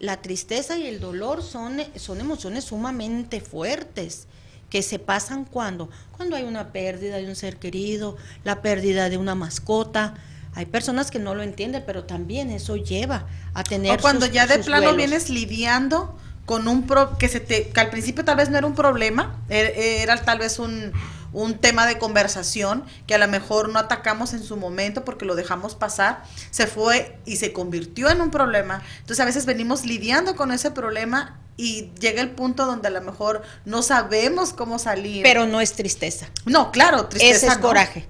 La 0.00 0.22
tristeza 0.22 0.78
y 0.78 0.86
el 0.86 1.00
dolor 1.00 1.42
son, 1.42 1.78
son 1.96 2.20
emociones 2.20 2.64
sumamente 2.64 3.40
fuertes 3.40 4.26
que 4.70 4.82
se 4.82 4.98
pasan 4.98 5.44
cuando 5.44 5.88
cuando 6.16 6.36
hay 6.36 6.44
una 6.44 6.72
pérdida 6.72 7.16
de 7.16 7.26
un 7.26 7.36
ser 7.36 7.56
querido, 7.58 8.16
la 8.44 8.60
pérdida 8.62 9.08
de 9.08 9.16
una 9.18 9.34
mascota. 9.34 10.14
Hay 10.54 10.66
personas 10.66 11.10
que 11.10 11.18
no 11.18 11.34
lo 11.34 11.42
entienden, 11.42 11.84
pero 11.86 12.04
también 12.04 12.50
eso 12.50 12.76
lleva 12.76 13.26
a 13.54 13.62
tener 13.64 13.98
o 13.98 14.02
cuando 14.02 14.26
sus- 14.26 14.34
ya 14.34 14.46
de 14.46 14.58
plano 14.58 14.92
duelos. 14.92 14.96
vienes 14.96 15.30
lidiando 15.30 16.16
con 16.48 16.66
un 16.66 16.86
pro 16.86 17.18
que 17.18 17.28
se 17.28 17.40
te 17.40 17.68
que 17.68 17.78
al 17.80 17.90
principio 17.90 18.24
tal 18.24 18.36
vez 18.38 18.48
no 18.48 18.56
era 18.56 18.66
un 18.66 18.74
problema, 18.74 19.36
er- 19.50 19.74
era, 19.76 20.16
tal 20.24 20.38
vez 20.38 20.58
un 20.58 20.92
un 21.30 21.58
tema 21.58 21.86
de 21.86 21.98
conversación 21.98 22.84
que 23.06 23.14
a 23.14 23.18
lo 23.18 23.28
mejor 23.28 23.68
no 23.68 23.78
atacamos 23.78 24.32
en 24.32 24.42
su 24.42 24.56
momento 24.56 25.04
porque 25.04 25.26
lo 25.26 25.34
dejamos 25.36 25.74
pasar, 25.74 26.22
se 26.50 26.66
fue 26.66 27.18
y 27.26 27.36
se 27.36 27.52
convirtió 27.52 28.08
en 28.08 28.22
un 28.22 28.30
problema. 28.30 28.80
Entonces 29.00 29.20
a 29.20 29.26
veces 29.26 29.44
venimos 29.44 29.84
lidiando 29.84 30.36
con 30.36 30.52
ese 30.52 30.70
problema 30.70 31.38
y 31.58 31.90
llega 32.00 32.22
el 32.22 32.30
punto 32.30 32.64
donde 32.64 32.88
a 32.88 32.90
lo 32.90 33.02
mejor 33.02 33.42
no 33.66 33.82
sabemos 33.82 34.54
cómo 34.54 34.78
salir. 34.78 35.22
Pero 35.22 35.46
no 35.46 35.60
es 35.60 35.74
tristeza. 35.74 36.28
no, 36.46 36.72
claro, 36.72 37.08
tristeza 37.08 37.36
Ese 37.36 37.46
es 37.48 37.56
no. 37.58 37.62
coraje. 37.68 38.08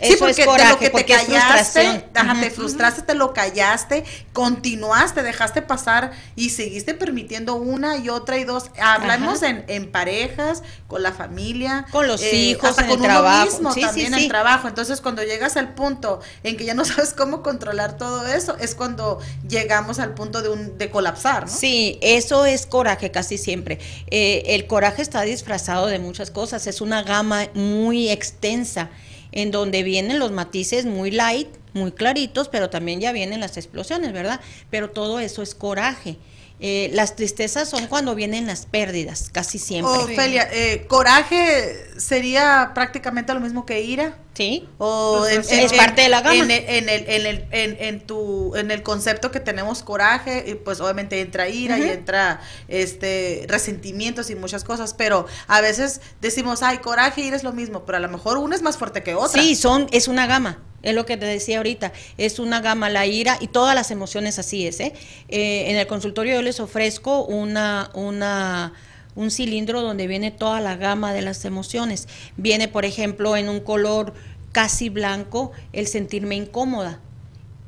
Sí, 0.00 0.12
Eso 0.12 0.18
porque 0.18 0.42
es 0.42 0.46
coraje, 0.46 0.66
de 0.66 0.72
lo 0.72 0.78
que 0.78 0.84
te 0.86 0.90
porque 0.90 1.14
callaste, 1.14 2.04
te 2.12 2.50
frustraste, 2.50 3.02
te 3.02 3.14
lo 3.14 3.32
callaste, 3.32 4.04
continuaste, 4.32 5.22
dejaste 5.22 5.62
pasar 5.62 6.12
y 6.34 6.50
seguiste 6.50 6.94
permitiendo 6.94 7.54
una 7.54 7.96
y 7.96 8.08
otra 8.08 8.38
y 8.38 8.44
dos. 8.44 8.70
Hablamos 8.80 9.42
en, 9.42 9.64
en 9.68 9.90
parejas, 9.90 10.62
con 10.86 11.02
la 11.02 11.12
familia, 11.12 11.86
Con 11.90 12.06
los 12.06 12.22
hijos, 12.22 12.70
hasta 12.70 12.82
en 12.82 12.88
con 12.88 12.98
el 12.98 13.04
uno 13.04 13.08
trabajo. 13.08 13.46
mismo 13.46 13.72
Sí, 13.72 13.80
también 13.80 14.08
sí, 14.08 14.12
en 14.12 14.18
sí. 14.18 14.24
el 14.24 14.28
trabajo. 14.30 14.68
Entonces, 14.68 15.00
cuando 15.00 15.22
llegas 15.22 15.56
al 15.56 15.74
punto 15.74 16.20
en 16.42 16.56
que 16.56 16.64
ya 16.64 16.74
no 16.74 16.84
sabes 16.84 17.12
cómo 17.12 17.42
controlar 17.42 17.96
todo 17.96 18.26
eso, 18.26 18.56
es 18.58 18.74
cuando 18.74 19.18
llegamos 19.48 19.98
al 19.98 20.14
punto 20.14 20.42
de 20.42 20.48
un 20.50 20.78
de 20.78 20.90
colapsar, 20.90 21.46
¿no? 21.46 21.52
Sí, 21.52 21.98
eso 22.02 22.44
es 22.44 22.66
coraje 22.66 23.10
casi 23.10 23.38
siempre. 23.38 23.78
Eh, 24.10 24.42
el 24.48 24.66
coraje 24.66 25.02
está 25.02 25.22
disfrazado 25.22 25.86
de 25.86 25.98
muchas 25.98 26.30
cosas, 26.30 26.66
es 26.66 26.80
una 26.80 27.02
gama 27.02 27.48
muy 27.54 28.10
extensa 28.10 28.90
en 29.36 29.50
donde 29.50 29.82
vienen 29.82 30.18
los 30.18 30.32
matices 30.32 30.86
muy 30.86 31.10
light, 31.10 31.48
muy 31.74 31.92
claritos, 31.92 32.48
pero 32.48 32.70
también 32.70 33.00
ya 33.00 33.12
vienen 33.12 33.38
las 33.38 33.58
explosiones, 33.58 34.14
¿verdad? 34.14 34.40
Pero 34.70 34.88
todo 34.88 35.20
eso 35.20 35.42
es 35.42 35.54
coraje. 35.54 36.16
Eh, 36.58 36.88
las 36.94 37.16
tristezas 37.16 37.68
son 37.68 37.86
cuando 37.86 38.14
vienen 38.14 38.46
las 38.46 38.64
pérdidas, 38.64 39.28
casi 39.30 39.58
siempre. 39.58 39.92
Ofelia, 39.92 40.48
eh, 40.50 40.86
¿coraje 40.88 41.76
sería 41.98 42.70
prácticamente 42.74 43.34
lo 43.34 43.40
mismo 43.40 43.66
que 43.66 43.82
ira? 43.82 44.16
Sí. 44.32 44.66
O 44.78 45.18
pues, 45.20 45.52
es 45.52 45.72
parte 45.74 46.00
de 46.02 46.08
la 46.08 46.22
gama. 46.22 46.34
En 46.34 46.50
el, 46.50 46.64
en 46.68 47.26
el, 47.26 47.44
en, 47.50 48.00
tu, 48.00 48.56
en 48.56 48.70
el 48.70 48.82
concepto 48.82 49.30
que 49.30 49.40
tenemos 49.40 49.82
coraje, 49.82 50.58
pues 50.64 50.80
obviamente 50.80 51.20
entra 51.20 51.48
ira 51.48 51.78
y 51.78 51.82
entra 51.90 52.40
este 52.68 53.44
resentimientos 53.48 54.30
y 54.30 54.34
muchas 54.34 54.64
cosas, 54.64 54.94
pero 54.94 55.26
a 55.48 55.60
veces 55.60 56.00
decimos, 56.22 56.62
ay, 56.62 56.78
coraje 56.78 57.20
y 57.20 57.26
ira 57.26 57.36
es 57.36 57.44
lo 57.44 57.52
mismo, 57.52 57.84
pero 57.84 57.98
a 57.98 58.00
lo 58.00 58.08
mejor 58.08 58.38
una 58.38 58.56
es 58.56 58.62
más 58.62 58.78
fuerte 58.78 59.02
que 59.02 59.14
otra. 59.14 59.42
Sí, 59.42 59.56
son, 59.56 59.88
es 59.90 60.08
una 60.08 60.26
gama. 60.26 60.58
Es 60.86 60.94
lo 60.94 61.04
que 61.04 61.16
te 61.16 61.26
decía 61.26 61.56
ahorita, 61.56 61.92
es 62.16 62.38
una 62.38 62.60
gama, 62.60 62.88
la 62.88 63.06
ira 63.06 63.38
y 63.40 63.48
todas 63.48 63.74
las 63.74 63.90
emociones 63.90 64.38
así 64.38 64.68
es. 64.68 64.78
¿eh? 64.78 64.92
Eh, 65.28 65.64
en 65.68 65.76
el 65.76 65.88
consultorio 65.88 66.36
yo 66.36 66.42
les 66.42 66.60
ofrezco 66.60 67.24
una, 67.24 67.90
una, 67.92 68.72
un 69.16 69.32
cilindro 69.32 69.82
donde 69.82 70.06
viene 70.06 70.30
toda 70.30 70.60
la 70.60 70.76
gama 70.76 71.12
de 71.12 71.22
las 71.22 71.44
emociones. 71.44 72.06
Viene, 72.36 72.68
por 72.68 72.84
ejemplo, 72.84 73.36
en 73.36 73.48
un 73.48 73.58
color 73.58 74.14
casi 74.52 74.88
blanco, 74.88 75.50
el 75.72 75.88
sentirme 75.88 76.36
incómoda. 76.36 77.00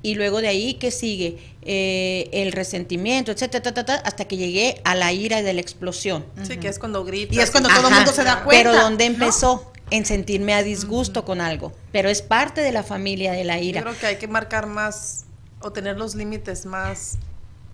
Y 0.01 0.15
luego 0.15 0.41
de 0.41 0.47
ahí, 0.47 0.75
¿qué 0.75 0.93
sigue? 0.93 1.39
Eh, 1.63 2.31
el 2.33 2.53
resentimiento, 2.53 3.33
etcétera, 3.33 4.01
hasta 4.05 4.27
que 4.27 4.37
llegué 4.37 4.81
a 4.85 4.95
la 4.95 5.13
ira 5.13 5.43
de 5.43 5.55
la 5.55 5.61
explosión. 5.61 6.25
Sí, 6.45 6.57
que 6.59 6.69
es 6.69 6.79
cuando 6.79 7.05
grita. 7.05 7.35
Y 7.35 7.41
es 7.41 7.51
cuando 7.51 7.69
todo 7.69 7.89
el 7.89 7.95
mundo 7.95 8.13
se 8.13 8.23
da 8.23 8.45
cuenta. 8.45 8.71
Pero 8.71 8.81
¿dónde 8.81 9.07
empezó? 9.07 9.73
En 9.91 10.05
sentirme 10.05 10.55
a 10.55 10.63
disgusto 10.63 11.25
con 11.25 11.41
algo, 11.41 11.73
pero 11.93 12.09
es 12.09 12.23
parte 12.23 12.61
de 12.61 12.73
la 12.73 12.83
familia 12.83 13.33
de 13.33 13.45
la 13.45 13.59
ira. 13.59 13.81
Yo 13.81 13.87
creo 13.87 13.99
que 13.99 14.07
hay 14.07 14.17
que 14.17 14.29
marcar 14.29 14.67
más 14.67 15.25
o 15.61 15.73
tener 15.73 15.97
los 15.97 16.15
límites 16.15 16.67
más 16.67 17.19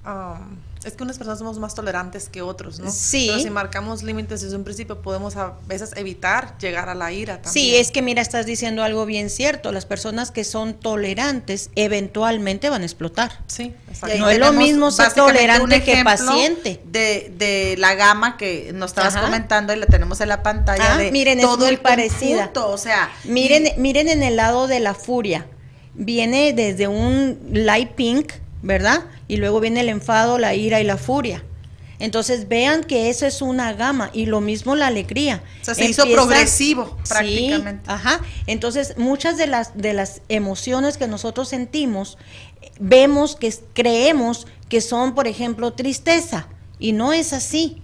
um, 0.04 0.56
es 0.84 0.94
que 0.94 1.02
unas 1.02 1.18
personas 1.18 1.38
somos 1.38 1.58
más 1.58 1.74
tolerantes 1.74 2.28
que 2.28 2.42
otros, 2.42 2.78
¿no? 2.78 2.90
Sí. 2.90 3.26
Pero 3.28 3.40
si 3.40 3.50
marcamos 3.50 4.02
límites 4.02 4.42
desde 4.42 4.56
un 4.56 4.64
principio, 4.64 5.00
podemos 5.02 5.36
a 5.36 5.54
veces 5.66 5.92
evitar 5.96 6.56
llegar 6.58 6.88
a 6.88 6.94
la 6.94 7.12
ira 7.12 7.42
también. 7.42 7.52
Sí, 7.52 7.76
es 7.76 7.90
que 7.90 8.02
mira, 8.02 8.20
estás 8.22 8.46
diciendo 8.46 8.82
algo 8.82 9.06
bien 9.06 9.30
cierto. 9.30 9.72
Las 9.72 9.86
personas 9.86 10.30
que 10.30 10.44
son 10.44 10.74
tolerantes 10.74 11.70
eventualmente 11.74 12.70
van 12.70 12.82
a 12.82 12.84
explotar. 12.84 13.40
Sí, 13.46 13.74
exacto. 13.88 14.18
No 14.18 14.28
es 14.28 14.38
lo 14.38 14.52
mismo 14.52 14.90
ser 14.90 15.12
tolerante 15.12 15.82
que 15.82 16.04
paciente. 16.04 16.80
De, 16.84 17.32
de 17.36 17.76
la 17.78 17.94
gama 17.94 18.36
que 18.36 18.72
nos 18.74 18.90
estabas 18.90 19.16
comentando 19.16 19.72
y 19.72 19.76
la 19.76 19.86
tenemos 19.86 20.20
en 20.20 20.28
la 20.28 20.42
pantalla. 20.42 20.94
Ah, 20.94 20.98
de 20.98 21.10
miren, 21.10 21.40
todo 21.40 21.64
es 21.64 21.72
muy 21.72 21.76
parecida. 21.78 22.50
o 22.54 22.78
sea. 22.78 23.10
Miren, 23.24 23.72
miren 23.78 24.08
en 24.08 24.22
el 24.22 24.36
lado 24.36 24.66
de 24.66 24.80
la 24.80 24.94
furia. 24.94 25.46
Viene 25.94 26.52
desde 26.52 26.88
un 26.88 27.38
light 27.52 27.92
pink, 27.92 28.32
¿verdad? 28.64 29.04
y 29.28 29.36
luego 29.36 29.60
viene 29.60 29.80
el 29.80 29.88
enfado, 29.88 30.38
la 30.38 30.54
ira 30.54 30.80
y 30.80 30.84
la 30.84 30.96
furia. 30.96 31.44
Entonces 32.00 32.48
vean 32.48 32.82
que 32.82 33.08
eso 33.08 33.24
es 33.24 33.40
una 33.40 33.72
gama 33.72 34.10
y 34.12 34.26
lo 34.26 34.40
mismo 34.40 34.74
la 34.74 34.88
alegría. 34.88 35.44
O 35.62 35.64
sea, 35.64 35.74
se 35.74 35.84
hizo 35.84 36.04
progresivo 36.10 36.98
prácticamente. 37.08 37.88
ajá. 37.88 38.20
Entonces 38.46 38.98
muchas 38.98 39.36
de 39.36 39.46
las 39.46 39.76
de 39.76 39.92
las 39.92 40.20
emociones 40.28 40.98
que 40.98 41.06
nosotros 41.06 41.48
sentimos 41.48 42.18
vemos 42.80 43.36
que 43.36 43.54
creemos 43.74 44.46
que 44.68 44.80
son, 44.80 45.14
por 45.14 45.28
ejemplo, 45.28 45.72
tristeza 45.72 46.48
y 46.78 46.92
no 46.92 47.12
es 47.12 47.32
así. 47.32 47.80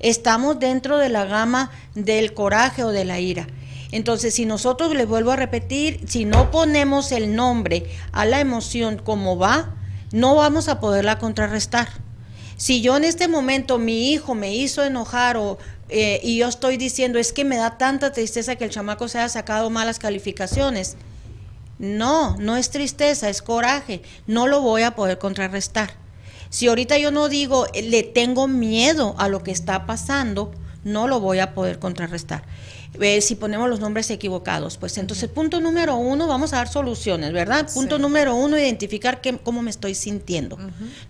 Estamos 0.00 0.58
dentro 0.58 0.98
de 0.98 1.08
la 1.08 1.24
gama 1.24 1.70
del 1.94 2.34
coraje 2.34 2.82
o 2.82 2.90
de 2.90 3.04
la 3.04 3.20
ira. 3.20 3.46
Entonces, 3.92 4.34
si 4.34 4.44
nosotros 4.44 4.92
les 4.94 5.06
vuelvo 5.06 5.30
a 5.30 5.36
repetir, 5.36 6.00
si 6.08 6.24
no 6.24 6.50
ponemos 6.50 7.12
el 7.12 7.36
nombre 7.36 7.86
a 8.10 8.24
la 8.24 8.40
emoción 8.40 8.98
como 8.98 9.38
va, 9.38 9.76
no 10.14 10.36
vamos 10.36 10.68
a 10.68 10.78
poderla 10.78 11.18
contrarrestar. 11.18 11.88
Si 12.56 12.80
yo 12.80 12.96
en 12.96 13.02
este 13.02 13.26
momento 13.26 13.78
mi 13.78 14.12
hijo 14.12 14.36
me 14.36 14.54
hizo 14.54 14.84
enojar 14.84 15.36
o, 15.36 15.58
eh, 15.88 16.20
y 16.22 16.36
yo 16.36 16.46
estoy 16.46 16.76
diciendo 16.76 17.18
es 17.18 17.32
que 17.32 17.44
me 17.44 17.56
da 17.56 17.78
tanta 17.78 18.12
tristeza 18.12 18.54
que 18.54 18.64
el 18.64 18.70
chamaco 18.70 19.08
se 19.08 19.18
haya 19.18 19.28
sacado 19.28 19.70
malas 19.70 19.98
calificaciones, 19.98 20.96
no, 21.80 22.36
no 22.36 22.56
es 22.56 22.70
tristeza, 22.70 23.28
es 23.28 23.42
coraje, 23.42 24.02
no 24.28 24.46
lo 24.46 24.60
voy 24.60 24.82
a 24.82 24.94
poder 24.94 25.18
contrarrestar. 25.18 25.94
Si 26.48 26.68
ahorita 26.68 26.96
yo 26.98 27.10
no 27.10 27.28
digo 27.28 27.66
le 27.74 28.04
tengo 28.04 28.46
miedo 28.46 29.16
a 29.18 29.26
lo 29.26 29.42
que 29.42 29.50
está 29.50 29.84
pasando, 29.84 30.52
no 30.84 31.08
lo 31.08 31.18
voy 31.18 31.40
a 31.40 31.54
poder 31.54 31.80
contrarrestar 31.80 32.44
si 33.20 33.34
ponemos 33.34 33.68
los 33.68 33.80
nombres 33.80 34.10
equivocados. 34.10 34.76
Pues 34.76 34.96
entonces, 34.98 35.28
punto 35.28 35.60
número 35.60 35.96
uno, 35.96 36.26
vamos 36.26 36.52
a 36.52 36.56
dar 36.56 36.68
soluciones, 36.68 37.32
¿verdad? 37.32 37.68
Punto 37.72 37.98
número 37.98 38.34
uno, 38.34 38.58
identificar 38.58 39.20
qué, 39.20 39.38
cómo 39.38 39.62
me 39.62 39.70
estoy 39.70 39.94
sintiendo. 39.94 40.58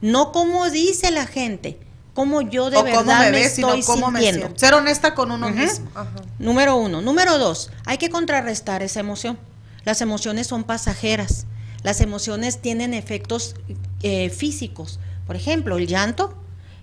No 0.00 0.32
cómo 0.32 0.70
dice 0.70 1.10
la 1.10 1.26
gente, 1.26 1.78
cómo 2.14 2.40
yo 2.40 2.70
de 2.70 2.82
verdad 2.82 3.30
me, 3.30 3.44
estoy 3.44 3.82
sintiendo. 3.82 4.50
Ser 4.56 4.74
honesta 4.74 5.14
con 5.14 5.30
uno 5.30 5.50
mismo. 5.50 5.90
Número 6.38 6.76
uno. 6.76 7.02
Número 7.02 7.38
dos, 7.38 7.70
hay 7.84 7.98
que 7.98 8.10
contrarrestar 8.10 8.82
esa 8.82 9.00
emoción. 9.00 9.38
Las 9.84 10.00
emociones 10.00 10.46
son 10.46 10.64
pasajeras. 10.64 11.46
Las 11.82 12.00
emociones 12.00 12.62
tienen 12.62 12.94
efectos 12.94 13.56
eh, 14.02 14.30
físicos. 14.30 14.98
Por 15.26 15.36
ejemplo, 15.36 15.76
el 15.76 15.86
llanto, 15.86 16.34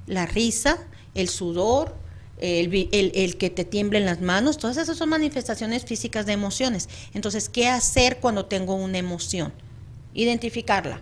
la 0.06 0.28
risa, 0.28 0.78
el 1.16 1.28
sudor, 1.28 1.96
el, 2.42 3.38
que 3.38 3.50
te 3.50 3.64
tiemblen 3.64 4.06
las 4.06 4.22
manos, 4.22 4.58
todas 4.58 4.78
esas 4.78 4.98
son 4.98 5.10
manifestaciones 5.10 5.86
físicas 5.86 6.26
de 6.26 6.34
emociones. 6.34 6.90
Entonces, 7.14 7.50
¿qué 7.50 7.70
hacer 7.70 8.20
cuando 8.20 8.46
tengo 8.46 8.76
una 8.76 8.98
emoción? 8.98 9.54
Identificarla. 10.14 11.02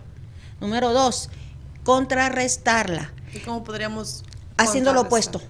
Número 0.60 0.92
dos, 0.92 1.30
contrarrestarla. 1.84 3.12
¿Y 3.34 3.38
cómo 3.38 3.64
podríamos... 3.64 4.24
Haciendo 4.56 4.92
lo 4.92 5.02
opuesto. 5.02 5.40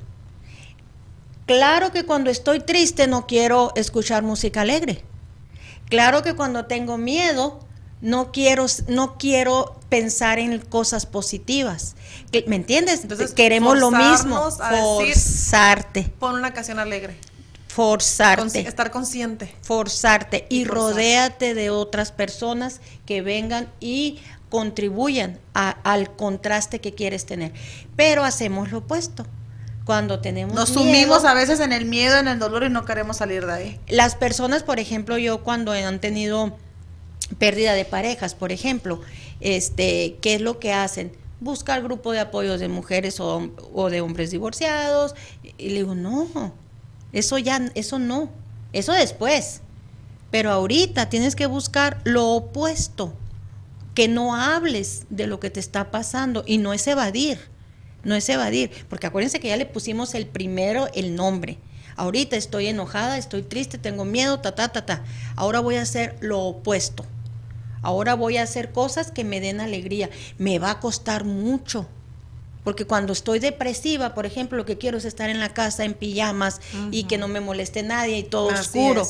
Claro 1.47 1.91
que 1.91 2.07
cuando 2.07 2.31
estoy 2.31 2.61
triste 2.61 3.09
no 3.09 3.27
quiero 3.27 3.73
escuchar 3.75 4.23
música 4.23 4.61
alegre. 4.61 5.05
Claro 5.89 6.23
que 6.23 6.37
cuando 6.37 6.67
tengo 6.67 6.97
miedo 6.97 7.59
no 8.01 8.33
quiero, 8.33 8.67
no 8.89 9.19
quiero 9.19 9.79
pensar 9.89 10.39
en 10.39 10.59
cosas 10.59 11.07
positivas. 11.07 11.97
¿Me 12.47 12.57
entiendes? 12.57 13.03
Entonces, 13.03 13.33
Queremos 13.33 13.79
lo 13.79 13.91
mismo. 13.91 14.51
Forzarte. 14.51 16.13
pon 16.19 16.37
una 16.37 16.53
canción 16.53 16.79
alegre. 16.79 17.17
Forzarte. 17.69 18.61
estar 18.61 18.91
consciente. 18.91 19.55
Forzarte. 19.63 20.47
Y, 20.49 20.65
rodéate 20.65 21.55
de 21.55 21.71
otras 21.71 22.13
personas 22.13 22.81
que 23.07 23.23
vengan 23.23 23.69
y 23.81 24.19
contribuyan 24.49 25.39
al 25.55 26.17
contraste 26.17 26.81
que 26.81 26.95
quieres 26.95 27.27
tener. 27.27 27.53
Pero 27.97 28.25
hacemos 28.25 28.73
lo 28.73 28.79
opuesto. 28.79 29.27
Cuando 29.85 30.21
tenemos 30.21 30.55
Nos 30.55 30.69
sumimos 30.69 31.25
a 31.25 31.35
veces 31.35 31.59
en 31.59 31.73
el 31.73 31.85
miedo, 31.85 32.19
en 32.19 32.29
el 32.29 32.39
dolor 32.39 32.63
y 32.65 32.69
no 32.69 32.85
queremos 32.85 33.17
salir 33.17 33.47
de 33.47 33.53
ahí. 33.53 33.81
Las 33.89 34.15
personas, 34.15 34.63
por 34.63 34.79
ejemplo, 34.79 35.19
yo 35.19 35.43
cuando 35.43 35.73
han 35.73 36.01
tenido 36.01 36.57
pérdida 37.39 37.75
de 37.75 37.85
parejas, 37.85 38.35
por 38.35 38.53
ejemplo, 38.53 39.01
este, 39.41 40.17
¿qué 40.21 40.35
es 40.35 40.41
lo 40.41 40.59
que 40.59 40.73
hacen? 40.73 41.13
Buscar 41.41 41.83
grupo 41.83 42.13
de 42.13 42.21
apoyo 42.21 42.59
de 42.59 42.69
mujeres 42.69 43.21
o, 43.21 43.51
o, 43.73 43.91
de 43.91 44.01
hombres 44.01 44.31
divorciados. 44.31 45.15
Y 45.57 45.71
le 45.71 45.77
digo, 45.77 45.95
no, 45.95 46.53
eso 47.13 47.39
ya, 47.39 47.71
eso 47.75 47.99
no, 47.99 48.31
eso 48.73 48.93
después. 48.93 49.63
Pero 50.31 50.51
ahorita 50.51 51.09
tienes 51.09 51.35
que 51.35 51.47
buscar 51.47 52.01
lo 52.05 52.29
opuesto, 52.29 53.15
que 53.95 54.07
no 54.07 54.35
hables 54.37 55.07
de 55.11 55.27
lo 55.27 55.41
que 55.41 55.51
te 55.51 55.61
está 55.61 55.91
pasando 55.91 56.45
y 56.47 56.59
no 56.59 56.73
es 56.73 56.87
evadir, 56.87 57.39
no 58.05 58.15
es 58.15 58.29
evadir, 58.29 58.71
porque 58.89 59.07
acuérdense 59.07 59.41
que 59.41 59.49
ya 59.49 59.57
le 59.57 59.67
pusimos 59.67 60.15
el 60.15 60.27
primero 60.27 60.89
el 60.95 61.17
nombre. 61.17 61.59
Ahorita 61.97 62.37
estoy 62.37 62.69
enojada, 62.69 63.19
estoy 63.19 63.43
triste, 63.43 63.77
tengo 63.77 64.05
miedo, 64.05 64.41
ta, 64.41 64.55
ta, 64.55 64.69
ta, 64.69 64.87
ta. 64.87 65.05
Ahora 65.37 65.61
voy 65.61 65.77
a 65.77 65.83
hacer 65.83 66.17
lo 66.21 66.41
opuesto. 66.41 67.05
Ahora 67.83 68.15
voy 68.15 68.37
a 68.37 68.43
hacer 68.43 68.73
cosas 68.73 69.11
que 69.11 69.25
me 69.25 69.41
den 69.41 69.61
alegría. 69.61 70.11
Me 70.39 70.59
va 70.59 70.71
a 70.71 70.81
costar 70.81 71.25
mucho. 71.25 71.87
Porque 72.65 72.85
cuando 72.85 73.13
estoy 73.13 73.39
depresiva, 73.39 74.15
por 74.15 74.27
ejemplo, 74.27 74.59
lo 74.59 74.67
que 74.67 74.77
quiero 74.77 74.99
es 74.99 75.05
estar 75.05 75.31
en 75.31 75.41
la 75.41 75.55
casa 75.55 75.85
en 75.85 75.95
pijamas 75.95 76.61
y 76.91 77.05
que 77.05 77.17
no 77.17 77.27
me 77.27 77.41
moleste 77.41 77.83
nadie 77.83 78.19
y 78.19 78.23
todo 78.23 78.49
oscuro. 78.49 79.07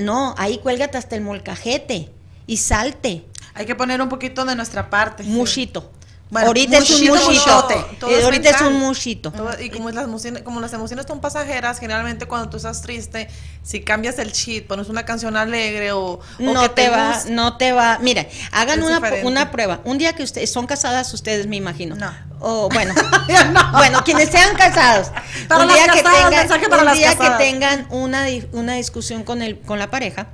No, 0.00 0.34
ahí 0.36 0.58
cuélgate 0.58 0.98
hasta 0.98 1.14
el 1.14 1.22
molcajete 1.22 2.10
y 2.46 2.56
salte. 2.56 3.24
Hay 3.54 3.66
que 3.66 3.76
poner 3.76 4.02
un 4.02 4.08
poquito 4.08 4.44
de 4.44 4.56
nuestra 4.56 4.90
parte. 4.90 5.22
Muchito 5.22 5.92
ahorita 6.34 6.78
es 6.78 6.90
un 6.90 7.06
muchito. 7.06 7.68
Eh, 8.08 8.22
ahorita 8.24 8.50
es 8.50 8.60
un 8.60 8.74
muchito. 8.74 9.32
y 9.60 9.70
como 9.70 9.90
las, 9.90 10.04
emociones, 10.04 10.42
como 10.42 10.60
las 10.60 10.72
emociones 10.72 11.06
son 11.06 11.20
pasajeras, 11.20 11.78
generalmente 11.78 12.26
cuando 12.26 12.48
tú 12.50 12.56
estás 12.58 12.82
triste, 12.82 13.28
si 13.62 13.80
cambias 13.82 14.18
el 14.18 14.32
cheat, 14.32 14.66
pones 14.66 14.88
una 14.88 15.04
canción 15.04 15.36
alegre 15.36 15.92
o, 15.92 16.20
no 16.38 16.70
te, 16.70 16.88
va, 16.88 17.22
no 17.28 17.56
te 17.56 17.72
va. 17.72 17.98
Mira, 18.00 18.26
hagan 18.52 18.82
una, 18.82 19.00
una, 19.24 19.50
prueba. 19.50 19.80
Un 19.84 19.98
día 19.98 20.14
que 20.14 20.22
ustedes 20.22 20.52
son 20.52 20.66
casadas, 20.66 21.12
ustedes 21.14 21.46
me 21.46 21.56
imagino. 21.56 21.94
No. 21.96 22.12
O 22.40 22.68
bueno, 22.68 22.94
bueno, 23.72 24.04
quienes 24.04 24.30
sean 24.30 24.56
casados. 24.56 25.08
un 25.50 25.68
día, 25.68 25.86
que, 25.92 26.02
tengan, 26.02 26.88
un 26.88 26.94
día 26.94 27.16
que 27.16 27.30
tengan 27.38 27.86
una, 27.90 28.26
una 28.52 28.74
discusión 28.74 29.24
con 29.24 29.42
el 29.42 29.58
con 29.60 29.78
la 29.78 29.90
pareja, 29.90 30.28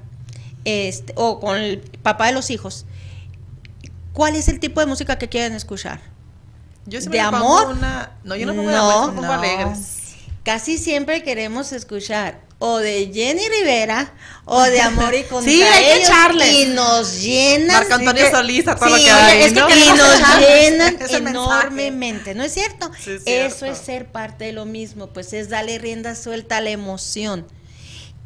este, 0.64 1.12
o 1.16 1.40
con 1.40 1.56
el 1.56 1.78
papá 2.02 2.26
de 2.26 2.32
los 2.32 2.50
hijos 2.50 2.86
¿Cuál 4.14 4.36
es 4.36 4.48
el 4.48 4.60
tipo 4.60 4.80
de 4.80 4.86
música 4.86 5.18
que 5.18 5.28
quieren 5.28 5.52
escuchar? 5.52 6.00
de 6.86 7.20
amor. 7.20 7.76
no, 8.24 8.36
yo 8.36 8.46
no 8.46 8.54
pongo 8.54 8.70
no, 8.70 9.22
de 9.22 9.26
alegres. 9.26 10.16
Casi 10.44 10.78
siempre 10.78 11.22
queremos 11.22 11.72
escuchar 11.72 12.40
o 12.58 12.78
de 12.78 13.10
Jenny 13.12 13.42
Rivera 13.48 14.12
o 14.44 14.62
de 14.62 14.80
Amor 14.80 15.14
y 15.14 15.24
contra 15.24 15.50
sí, 15.52 15.62
hay 15.62 15.84
que 15.84 16.02
echarle. 16.02 16.52
y 16.52 16.66
nos 16.66 17.20
llenan 17.20 17.76
Marco 17.78 17.94
Antonio 17.94 18.30
Solís 18.30 18.64
todo 18.64 18.88
lo 18.88 18.96
que 18.96 19.10
hay, 19.10 19.48
y 19.48 19.52
nos 19.52 20.38
llenan 20.38 20.98
enormemente, 21.10 22.34
¿no 22.34 22.44
es 22.44 22.52
cierto? 22.52 22.90
Eso 23.26 23.66
es 23.66 23.78
ser 23.78 24.06
parte 24.06 24.44
de 24.44 24.52
lo 24.52 24.64
mismo, 24.64 25.08
pues 25.08 25.32
es 25.32 25.48
darle 25.48 25.78
rienda 25.78 26.14
suelta 26.14 26.58
a 26.58 26.60
la 26.60 26.70
emoción. 26.70 27.46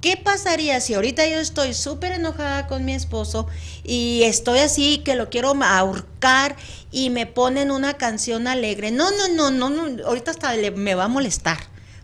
¿Qué 0.00 0.16
pasaría 0.16 0.80
si 0.80 0.94
ahorita 0.94 1.26
yo 1.26 1.40
estoy 1.40 1.74
súper 1.74 2.12
enojada 2.12 2.68
con 2.68 2.84
mi 2.84 2.94
esposo 2.94 3.48
y 3.82 4.22
estoy 4.22 4.60
así 4.60 4.98
que 4.98 5.16
lo 5.16 5.28
quiero 5.28 5.54
ahorcar 5.60 6.54
y 6.92 7.10
me 7.10 7.26
ponen 7.26 7.72
una 7.72 7.94
canción 7.94 8.46
alegre? 8.46 8.92
No, 8.92 9.10
no, 9.10 9.28
no, 9.28 9.50
no, 9.50 9.70
no 9.70 10.06
ahorita 10.06 10.30
hasta 10.30 10.52
me 10.76 10.94
va 10.94 11.04
a 11.04 11.08
molestar, 11.08 11.58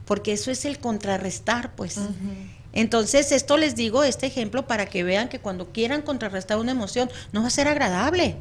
porque 0.06 0.32
eso 0.32 0.50
es 0.50 0.64
el 0.64 0.80
contrarrestar, 0.80 1.76
pues. 1.76 2.00
Entonces, 2.72 3.30
esto 3.30 3.56
les 3.56 3.76
digo, 3.76 4.02
este 4.02 4.26
ejemplo, 4.26 4.66
para 4.66 4.86
que 4.86 5.04
vean 5.04 5.28
que 5.28 5.38
cuando 5.38 5.70
quieran 5.70 6.02
contrarrestar 6.02 6.58
una 6.58 6.72
emoción, 6.72 7.08
no 7.30 7.42
va 7.42 7.46
a 7.46 7.50
ser 7.50 7.68
agradable. 7.68 8.36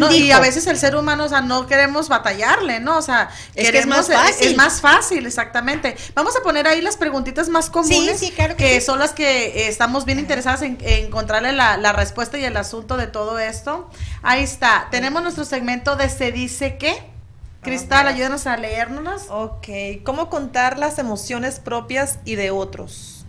¿Quién 0.00 0.10
Y 0.12 0.32
a 0.32 0.40
veces 0.40 0.66
el 0.66 0.78
ser 0.78 0.96
humano, 0.96 1.24
o 1.24 1.28
sea, 1.28 1.42
no 1.42 1.66
queremos 1.66 2.08
batallarle, 2.08 2.80
¿no? 2.80 2.96
O 2.96 3.02
sea, 3.02 3.28
es 3.54 3.70
que 3.70 3.78
es 3.78 3.86
más 3.86 4.08
fácil. 4.08 4.48
Es 4.48 4.56
más 4.56 4.80
fácil, 4.80 5.26
exactamente. 5.26 5.96
Vamos 6.14 6.34
a 6.34 6.42
poner 6.42 6.66
ahí 6.66 6.80
las 6.80 6.96
preguntitas 6.96 7.48
más 7.50 7.68
comunes, 7.68 8.18
sí, 8.18 8.26
sí, 8.26 8.32
claro 8.32 8.56
que, 8.56 8.80
son 8.80 8.98
las 8.98 9.12
que 9.12 9.68
estamos 9.68 10.06
bien 10.06 10.18
interesadas 10.18 10.62
en, 10.62 10.78
encontrarle 10.80 11.52
la, 11.52 11.76
la, 11.76 11.92
respuesta 11.92 12.38
y 12.38 12.44
el 12.44 12.56
asunto 12.56 12.96
de 12.96 13.06
todo 13.06 13.38
esto. 13.38 13.90
Ahí 14.22 14.42
está. 14.42 14.88
Tenemos 14.90 15.22
nuestro 15.22 15.44
segmento 15.44 15.96
de 15.96 16.08
Se 16.08 16.32
dice 16.32 16.78
qué. 16.78 17.12
Cristal, 17.60 18.08
ayúdanos 18.08 18.46
a 18.46 18.56
leérnoslas. 18.56 19.26
Ok. 19.28 19.68
¿Cómo 20.04 20.30
contar 20.30 20.78
las 20.78 20.98
emociones 20.98 21.60
propias 21.60 22.18
y 22.24 22.34
de 22.34 22.50
otros? 22.50 23.21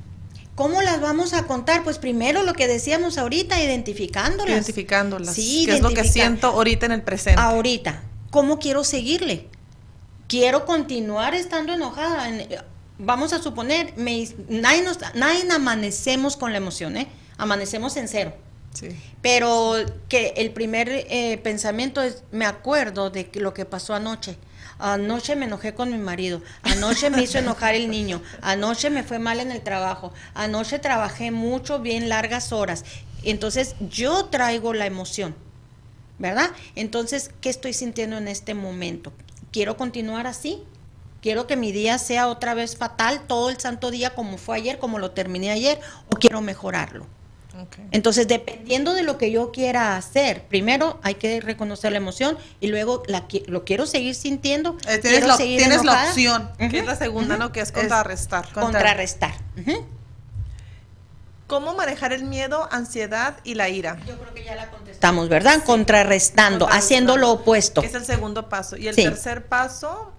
¿Cómo 0.56 0.84
las 0.84 1.02
vamos 1.02 1.34
a 1.34 1.48
contar? 1.48 1.84
Pues 1.84 1.98
primero 1.98 2.44
lo 2.44 2.54
que 2.54 2.68
decíamos 2.68 3.18
ahorita, 3.18 3.62
identificándolas. 3.62 4.50
Identificándolas. 4.50 5.34
Sí, 5.34 5.64
¿Qué 5.66 5.76
es 5.76 5.82
lo 5.82 5.90
que 5.90 6.04
siento 6.04 6.48
ahorita 6.48 6.86
en 6.86 6.92
el 6.92 7.02
presente? 7.02 7.42
Ahorita. 7.42 8.04
¿Cómo 8.30 8.60
quiero 8.60 8.84
seguirle? 8.84 9.48
Quiero 10.28 10.66
continuar 10.66 11.34
estando 11.34 11.74
enojada. 11.74 12.30
Vamos 13.00 13.34
a 13.34 13.42
suponer, 13.42 13.94
me, 13.98 14.28
nadie, 14.48 14.84
nos, 14.84 15.00
nadie 15.16 15.44
amanecemos 15.52 16.38
con 16.38 16.52
la 16.52 16.60
emoción, 16.60 16.98
¿eh? 16.98 17.08
Amanecemos 17.38 17.98
en 17.98 18.08
cero. 18.08 18.34
Sí. 18.74 18.90
Pero 19.22 19.76
que 20.08 20.34
el 20.38 20.52
primer 20.52 20.90
eh, 20.90 21.40
pensamiento 21.44 22.02
es, 22.02 22.24
me 22.32 22.46
acuerdo 22.46 23.10
de 23.10 23.30
lo 23.36 23.54
que 23.54 23.66
pasó 23.66 23.96
anoche 23.96 24.38
Anoche 24.86 25.38
me 25.38 25.46
enojé 25.46 25.74
con 25.74 25.92
mi 25.92 25.98
marido, 25.98 26.42
anoche 26.64 27.10
me 27.10 27.24
hizo 27.24 27.38
enojar 27.38 27.74
el 27.74 27.90
niño, 27.90 28.22
anoche 28.42 28.90
me 28.90 29.04
fue 29.04 29.18
mal 29.18 29.40
en 29.40 29.50
el 29.50 29.62
trabajo, 29.62 30.12
anoche 30.34 30.78
trabajé 30.78 31.32
mucho, 31.32 31.80
bien 31.80 32.10
largas 32.10 32.52
horas. 32.52 32.84
Entonces 33.24 33.76
yo 33.90 34.26
traigo 34.26 34.74
la 34.74 34.86
emoción, 34.86 35.36
¿verdad? 36.20 36.52
Entonces, 36.76 37.32
¿qué 37.40 37.50
estoy 37.50 37.72
sintiendo 37.72 38.18
en 38.18 38.28
este 38.28 38.56
momento? 38.56 39.14
¿Quiero 39.54 39.78
continuar 39.78 40.28
así? 40.28 40.62
¿Quiero 41.22 41.48
que 41.48 41.56
mi 41.56 41.72
día 41.72 41.98
sea 41.98 42.28
otra 42.28 42.54
vez 42.54 42.76
fatal 42.76 43.22
todo 43.26 43.52
el 43.52 43.62
santo 43.62 43.90
día 43.90 44.14
como 44.14 44.38
fue 44.38 44.58
ayer, 44.58 44.80
como 44.80 45.00
lo 45.00 45.12
terminé 45.12 45.52
ayer, 45.52 45.80
o 46.10 46.18
quiero 46.18 46.42
mejorarlo? 46.42 47.08
Entonces, 47.92 48.28
dependiendo 48.28 48.94
de 48.94 49.04
lo 49.04 49.18
que 49.18 49.32
yo 49.32 49.52
quiera 49.52 49.96
hacer, 49.96 50.44
primero 50.48 51.00
hay 51.04 51.16
que 51.16 51.40
reconocer 51.40 51.92
la 51.92 51.98
emoción 51.98 52.38
y 52.60 52.68
luego 52.68 53.04
la, 53.08 53.26
lo 53.48 53.64
quiero 53.64 53.86
seguir 53.86 54.16
sintiendo. 54.16 54.78
Eh, 54.88 54.98
tienes, 54.98 55.28
la, 55.28 55.38
tienes 55.38 55.84
la, 55.84 56.06
opción. 56.06 56.50
Que 56.58 56.80
es 56.80 56.86
la 56.86 56.96
segunda, 56.96 57.38
¿no? 57.38 57.52
Que 57.52 57.62
es 57.62 57.72
contrarrestar. 57.72 58.52
contrarrestar. 58.54 59.36
¿Cómo 61.46 61.76
manejar 61.76 62.14
el 62.14 62.24
miedo, 62.24 62.68
ansiedad 62.72 63.38
y 63.44 63.54
la 63.54 63.70
ira? 63.70 64.00
Yo 64.08 64.18
creo 64.18 64.34
que 64.34 64.44
ya 64.44 64.56
la 64.56 64.72
contestamos, 64.72 65.30
¿verdad? 65.30 65.64
contrarrestando, 65.64 66.68
haciendo 66.68 67.18
lo 67.18 67.32
opuesto. 67.32 67.84
es 67.84 67.94
el 67.94 68.06
segundo 68.06 68.50
paso. 68.50 68.78
Y 68.78 68.88
el 68.88 68.96
tercer 68.96 69.46
paso, 69.46 70.12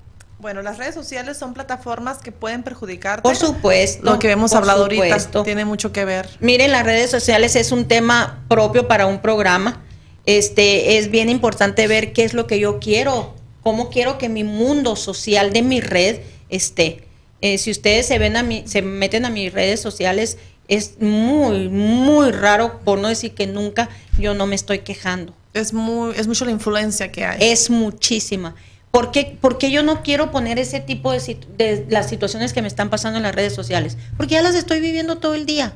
bueno, 0.45 0.61
las 0.61 0.77
redes 0.77 0.95
sociales 0.95 1.39
son 1.39 1.55
plataformas 1.55 2.19
que 2.19 2.31
pueden 2.31 2.63
perjudicar. 2.65 3.23
Por 3.23 3.35
supuesto. 3.35 4.05
Lo 4.05 4.19
que 4.19 4.31
hemos 4.31 4.53
hablado 4.53 4.83
ahorita 4.83 5.43
tiene 5.43 5.65
mucho 5.65 5.91
que 5.91 6.05
ver. 6.05 6.29
Miren, 6.41 6.71
las 6.71 6.85
redes 6.85 7.11
sociales 7.11 7.57
es 7.57 7.73
un 7.73 7.89
tema 7.89 8.45
propio 8.47 8.87
para 8.87 9.07
un 9.07 9.23
programa. 9.23 9.83
Este 10.27 10.99
es 10.99 11.11
bien 11.11 11.31
importante 11.31 11.87
ver 11.87 12.13
qué 12.13 12.25
es 12.25 12.35
lo 12.35 12.47
que 12.47 12.59
yo 12.59 12.79
quiero, 12.79 13.35
cómo 13.63 13.89
quiero 13.89 14.19
que 14.19 14.29
mi 14.29 14.45
mundo 14.45 14.97
social 14.97 15.51
de 15.51 15.63
mi 15.63 15.81
red 15.81 16.21
esté. 16.51 17.09
Eh, 17.41 17.57
si 17.57 17.71
ustedes 17.71 18.05
se 18.05 18.19
ven 18.19 18.37
a 18.37 18.43
mí, 18.43 18.65
se 18.67 18.83
meten 18.83 19.25
a 19.25 19.31
mis 19.31 19.51
redes 19.51 19.81
sociales, 19.81 20.37
es 20.69 21.01
muy, 21.01 21.71
muy 21.71 22.33
raro, 22.33 22.81
por 22.81 22.99
no 22.99 23.09
decir 23.09 23.33
que 23.33 23.47
nunca, 23.47 23.89
yo 24.19 24.35
no 24.35 24.47
me 24.47 24.57
estoy 24.57 24.81
quejando. 24.81 25.35
Es 25.55 25.73
muy, 25.73 26.13
es 26.19 26.27
mucho 26.27 26.45
la 26.45 26.51
influencia 26.51 27.11
que 27.11 27.25
hay. 27.25 27.39
Es 27.41 27.71
muchísima. 27.71 28.55
¿Por 28.95 29.11
qué, 29.11 29.71
yo 29.73 29.83
no 29.83 30.05
quiero 30.05 30.31
poner 30.31 30.61
ese 30.61 30.79
tipo 30.79 31.11
de, 31.11 31.37
de, 31.59 31.85
las 31.91 32.09
situaciones 32.09 32.53
que 32.53 32.63
me 32.63 32.69
están 32.69 32.91
pasando 32.91 33.17
en 33.17 33.25
las 33.25 33.35
redes 33.35 33.53
sociales? 33.53 33.99
Porque 34.17 34.35
ya 34.35 34.43
las 34.43 34.55
estoy 34.55 34.79
viviendo 34.79 35.19
todo 35.19 35.35
el 35.35 35.47
día. 35.47 35.73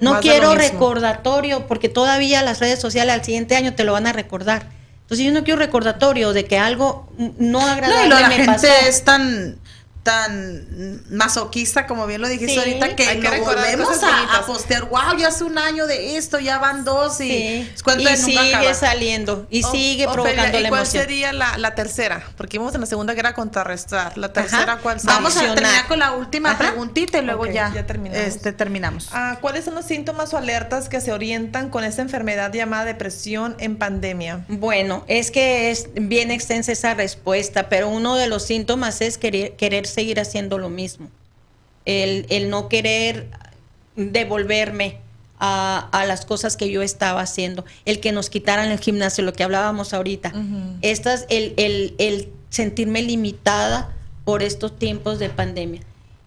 No 0.00 0.18
quiero 0.18 0.56
recordatorio, 0.56 1.68
porque 1.68 1.88
todavía 1.88 2.42
las 2.42 2.58
redes 2.58 2.80
sociales 2.80 3.14
al 3.14 3.24
siguiente 3.24 3.54
año 3.54 3.74
te 3.74 3.84
lo 3.84 3.92
van 3.92 4.08
a 4.08 4.12
recordar. 4.12 4.66
Entonces 5.02 5.24
yo 5.24 5.30
no 5.30 5.44
quiero 5.44 5.60
recordatorio 5.60 6.32
de 6.32 6.44
que 6.46 6.58
algo 6.58 7.08
no 7.38 7.60
agradable 7.64 8.08
no, 8.08 8.18
la 8.18 8.30
gente 8.30 8.68
es 8.88 9.04
tan 9.04 9.60
tan 10.02 11.00
masoquista, 11.10 11.86
como 11.86 12.06
bien 12.06 12.20
lo 12.20 12.28
dijiste 12.28 12.58
ahorita, 12.58 12.96
que, 12.96 13.14
lo 13.14 13.44
volvemos 13.44 14.02
a, 14.02 14.44
postear, 14.46 14.86
wow, 14.86 15.16
ya 15.16 15.28
hace 15.28 15.44
un 15.44 15.58
año 15.58 15.86
de 15.86 16.16
esto, 16.16 16.40
ya 16.40 16.58
van 16.58 16.84
dos 16.84 17.20
y, 17.20 17.70
sigue 18.16 18.74
saliendo 18.74 19.46
y 19.48 19.62
sigue 19.62 20.08
provocando 20.08 20.58
la 20.58 20.68
¿Cuál 20.68 20.86
sería 20.86 21.32
la, 21.32 21.74
tercera? 21.74 22.22
Porque 22.36 22.58
vimos 22.58 22.74
en 22.74 22.80
la 22.80 22.86
segunda 22.86 23.14
que 23.14 23.20
era 23.20 23.34
contrarrestar. 23.34 24.18
La 24.18 24.32
tercera, 24.32 24.78
¿cuál 24.78 24.98
sería? 24.98 25.16
Vamos 25.16 25.36
a 25.36 25.40
terminar 25.40 25.86
con 25.86 25.98
la 25.98 26.12
última 26.12 26.58
preguntita 26.58 27.18
y 27.18 27.22
luego 27.22 27.46
ya, 27.46 27.70
terminamos. 27.86 28.26
Este, 28.26 28.52
terminamos. 28.52 29.08
Ah, 29.12 29.38
¿Cuáles 29.40 29.64
son 29.64 29.74
los 29.74 29.84
síntomas 29.84 30.34
o 30.34 30.38
alertas 30.38 30.88
que 30.88 31.00
se 31.00 31.12
orientan 31.12 31.70
con 31.70 31.84
esta 31.84 32.02
enfermedad 32.02 32.52
llamada 32.52 32.84
depresión 32.84 33.54
en 33.60 33.76
pandemia? 33.76 34.44
Bueno, 34.48 35.04
es 35.06 35.30
que 35.30 35.70
es 35.70 35.88
bien 35.94 36.30
extensa 36.32 36.72
esa 36.72 36.94
respuesta, 36.94 37.68
pero 37.68 37.88
uno 37.88 38.16
de 38.16 38.26
los 38.26 38.42
síntomas 38.42 39.00
es 39.00 39.18
querer, 39.18 39.54
querer 39.56 39.86
seguir 39.92 40.20
haciendo 40.20 40.58
lo 40.58 40.68
mismo. 40.68 41.08
El, 41.84 42.48
no 42.48 42.68
querer 42.68 43.28
devolverme 43.96 44.98
a, 45.38 46.04
las 46.06 46.24
cosas 46.24 46.56
que 46.56 46.70
yo 46.70 46.82
estaba 46.82 47.20
haciendo, 47.20 47.64
el 47.84 48.00
que 48.00 48.12
nos 48.12 48.30
quitaran 48.30 48.70
el 48.70 48.78
gimnasio, 48.78 49.24
lo 49.24 49.32
que 49.32 49.42
hablábamos 49.42 49.92
ahorita. 49.92 50.32
Estas, 50.82 51.26
el, 51.28 51.54
el, 51.98 52.32
sentirme 52.50 53.02
limitada 53.02 53.94
por 54.24 54.42
estos 54.42 54.78
tiempos 54.78 55.18
de 55.18 55.30
pandemia. 55.30 55.80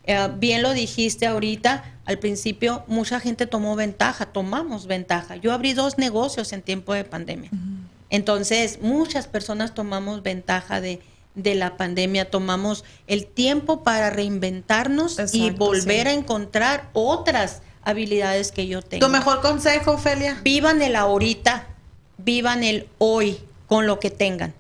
Eh, 0.06 0.30
bien 0.38 0.62
lo 0.62 0.74
dijiste 0.74 1.28
ahorita, 1.28 1.84
al 2.06 2.20
principio 2.20 2.84
mucha 2.88 3.20
gente 3.20 3.48
tomó 3.48 3.76
ventaja, 3.76 4.26
tomamos 4.26 4.88
ventaja. 4.88 5.36
Yo 5.36 5.54
abrí 5.54 5.74
dos 5.74 5.98
negocios 5.98 6.52
en 6.54 6.62
tiempo 6.62 6.94
de 6.94 7.04
pandemia. 7.04 7.50
Entonces, 8.10 8.80
muchas 8.82 9.28
personas 9.28 9.74
tomamos 9.74 10.24
ventaja 10.24 10.82
de, 10.82 11.02
de 11.36 11.56
la 11.56 11.78
pandemia 11.78 12.30
tomamos 12.30 12.84
el 13.08 13.28
tiempo 13.28 13.84
para 13.84 14.10
reinventarnos 14.10 15.18
y 15.34 15.52
volver 15.52 16.08
a 16.08 16.14
encontrar 16.14 16.90
otras 16.94 17.62
habilidades 17.84 18.52
que 18.52 18.68
yo 18.68 18.82
tengo. 18.82 19.06
¿Tu 19.06 19.12
mejor 19.12 19.42
consejo, 19.42 19.92
Ofelia? 19.92 20.40
Vivan 20.44 20.82
el 20.82 20.96
ahorita, 20.96 21.68
vivan 22.18 22.64
el 22.64 22.88
hoy 22.98 23.40
con 23.68 23.88
lo 23.88 24.00
que 24.00 24.10
tengan. 24.10 24.54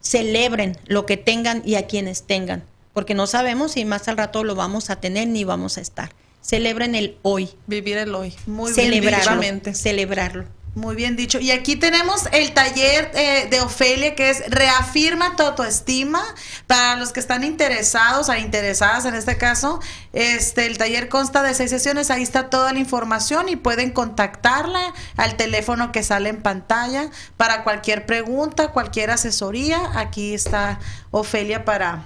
Celebren 0.00 0.76
lo 0.86 1.06
que 1.06 1.16
tengan 1.16 1.62
y 1.64 1.74
a 1.74 1.86
quienes 1.86 2.22
tengan, 2.22 2.64
porque 2.92 3.14
no 3.14 3.26
sabemos 3.26 3.72
si 3.72 3.84
más 3.84 4.08
al 4.08 4.16
rato 4.16 4.44
lo 4.44 4.54
vamos 4.54 4.90
a 4.90 4.96
tener 4.96 5.28
ni 5.28 5.44
vamos 5.44 5.78
a 5.78 5.80
estar. 5.80 6.10
Celebren 6.40 6.94
el 6.94 7.16
hoy. 7.22 7.50
Vivir 7.66 7.98
el 7.98 8.14
hoy. 8.14 8.34
Muy 8.46 8.72
celebrarlo, 8.72 9.42
Celebrarlo. 9.74 10.44
Muy 10.74 10.94
bien 10.94 11.16
dicho. 11.16 11.40
Y 11.40 11.50
aquí 11.50 11.76
tenemos 11.76 12.28
el 12.32 12.52
taller 12.52 13.10
eh, 13.14 13.48
de 13.50 13.60
Ofelia 13.60 14.14
que 14.14 14.30
es 14.30 14.48
Reafirma 14.48 15.34
tu 15.34 15.42
autoestima. 15.42 16.22
Para 16.66 16.96
los 16.96 17.12
que 17.12 17.20
están 17.20 17.42
interesados 17.42 18.28
o 18.28 18.34
interesadas 18.34 19.04
en 19.04 19.14
este 19.14 19.36
caso, 19.36 19.80
este 20.12 20.66
el 20.66 20.78
taller 20.78 21.08
consta 21.08 21.42
de 21.42 21.54
seis 21.54 21.70
sesiones. 21.70 22.10
Ahí 22.10 22.22
está 22.22 22.50
toda 22.50 22.72
la 22.72 22.78
información 22.78 23.48
y 23.48 23.56
pueden 23.56 23.90
contactarla 23.90 24.94
al 25.16 25.36
teléfono 25.36 25.90
que 25.90 26.02
sale 26.02 26.28
en 26.28 26.42
pantalla 26.42 27.10
para 27.36 27.64
cualquier 27.64 28.06
pregunta, 28.06 28.68
cualquier 28.68 29.10
asesoría. 29.10 29.80
Aquí 29.94 30.34
está 30.34 30.78
Ofelia 31.10 31.64
para 31.64 32.04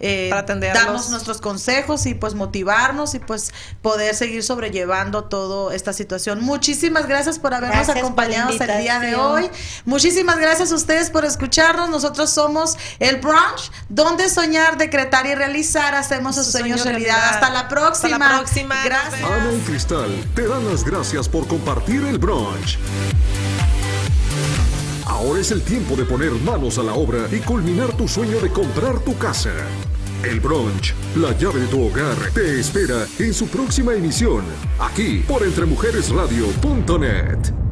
eh, 0.00 0.30
darnos 0.74 1.10
nuestros 1.10 1.40
consejos 1.40 2.06
y 2.06 2.14
pues 2.14 2.34
motivarnos 2.34 3.14
y 3.14 3.18
pues 3.18 3.52
poder 3.82 4.14
seguir 4.14 4.42
sobrellevando 4.42 5.24
toda 5.24 5.74
esta 5.74 5.92
situación. 5.92 6.40
Muchísimas 6.42 7.06
gracias 7.06 7.38
por 7.38 7.54
habernos 7.54 7.88
acompañado 7.88 8.50
el 8.50 8.78
día 8.82 8.98
de 8.98 9.14
hoy. 9.14 9.50
Muchísimas 9.84 10.38
gracias 10.38 10.72
a 10.72 10.74
ustedes 10.74 11.10
por 11.10 11.24
escucharnos. 11.24 11.90
Nosotros 11.90 12.30
somos 12.30 12.76
el 12.98 13.16
Brunch, 13.16 13.70
donde 13.88 14.28
soñar, 14.28 14.76
decretar 14.76 15.26
y 15.26 15.34
realizar 15.34 15.94
hacemos 15.94 16.36
sus 16.36 16.46
sueños 16.46 16.84
realidad. 16.84 17.34
Hasta 17.34 17.50
la 17.50 17.68
próxima. 17.68 18.16
Hasta 18.16 18.30
la 18.30 18.38
próxima. 18.38 18.84
Gracias. 18.84 19.22
Ana 19.22 19.52
y 19.52 19.60
Cristal 19.60 20.28
te 20.34 20.46
dan 20.46 20.66
las 20.68 20.84
gracias 20.84 21.28
por 21.28 21.46
compartir 21.46 22.02
el 22.04 22.18
brunch. 22.18 22.78
Ahora 25.10 25.40
es 25.40 25.50
el 25.50 25.62
tiempo 25.62 25.96
de 25.96 26.04
poner 26.04 26.30
manos 26.44 26.78
a 26.78 26.84
la 26.84 26.94
obra 26.94 27.26
y 27.32 27.40
culminar 27.40 27.92
tu 27.96 28.06
sueño 28.06 28.38
de 28.40 28.48
comprar 28.48 29.00
tu 29.00 29.18
casa. 29.18 29.50
El 30.22 30.38
brunch, 30.38 30.94
la 31.16 31.36
llave 31.36 31.62
de 31.62 31.66
tu 31.66 31.84
hogar, 31.84 32.14
te 32.32 32.60
espera 32.60 33.08
en 33.18 33.34
su 33.34 33.48
próxima 33.48 33.92
emisión, 33.92 34.44
aquí 34.78 35.24
por 35.26 35.42
entremujeresradio.net. 35.42 37.69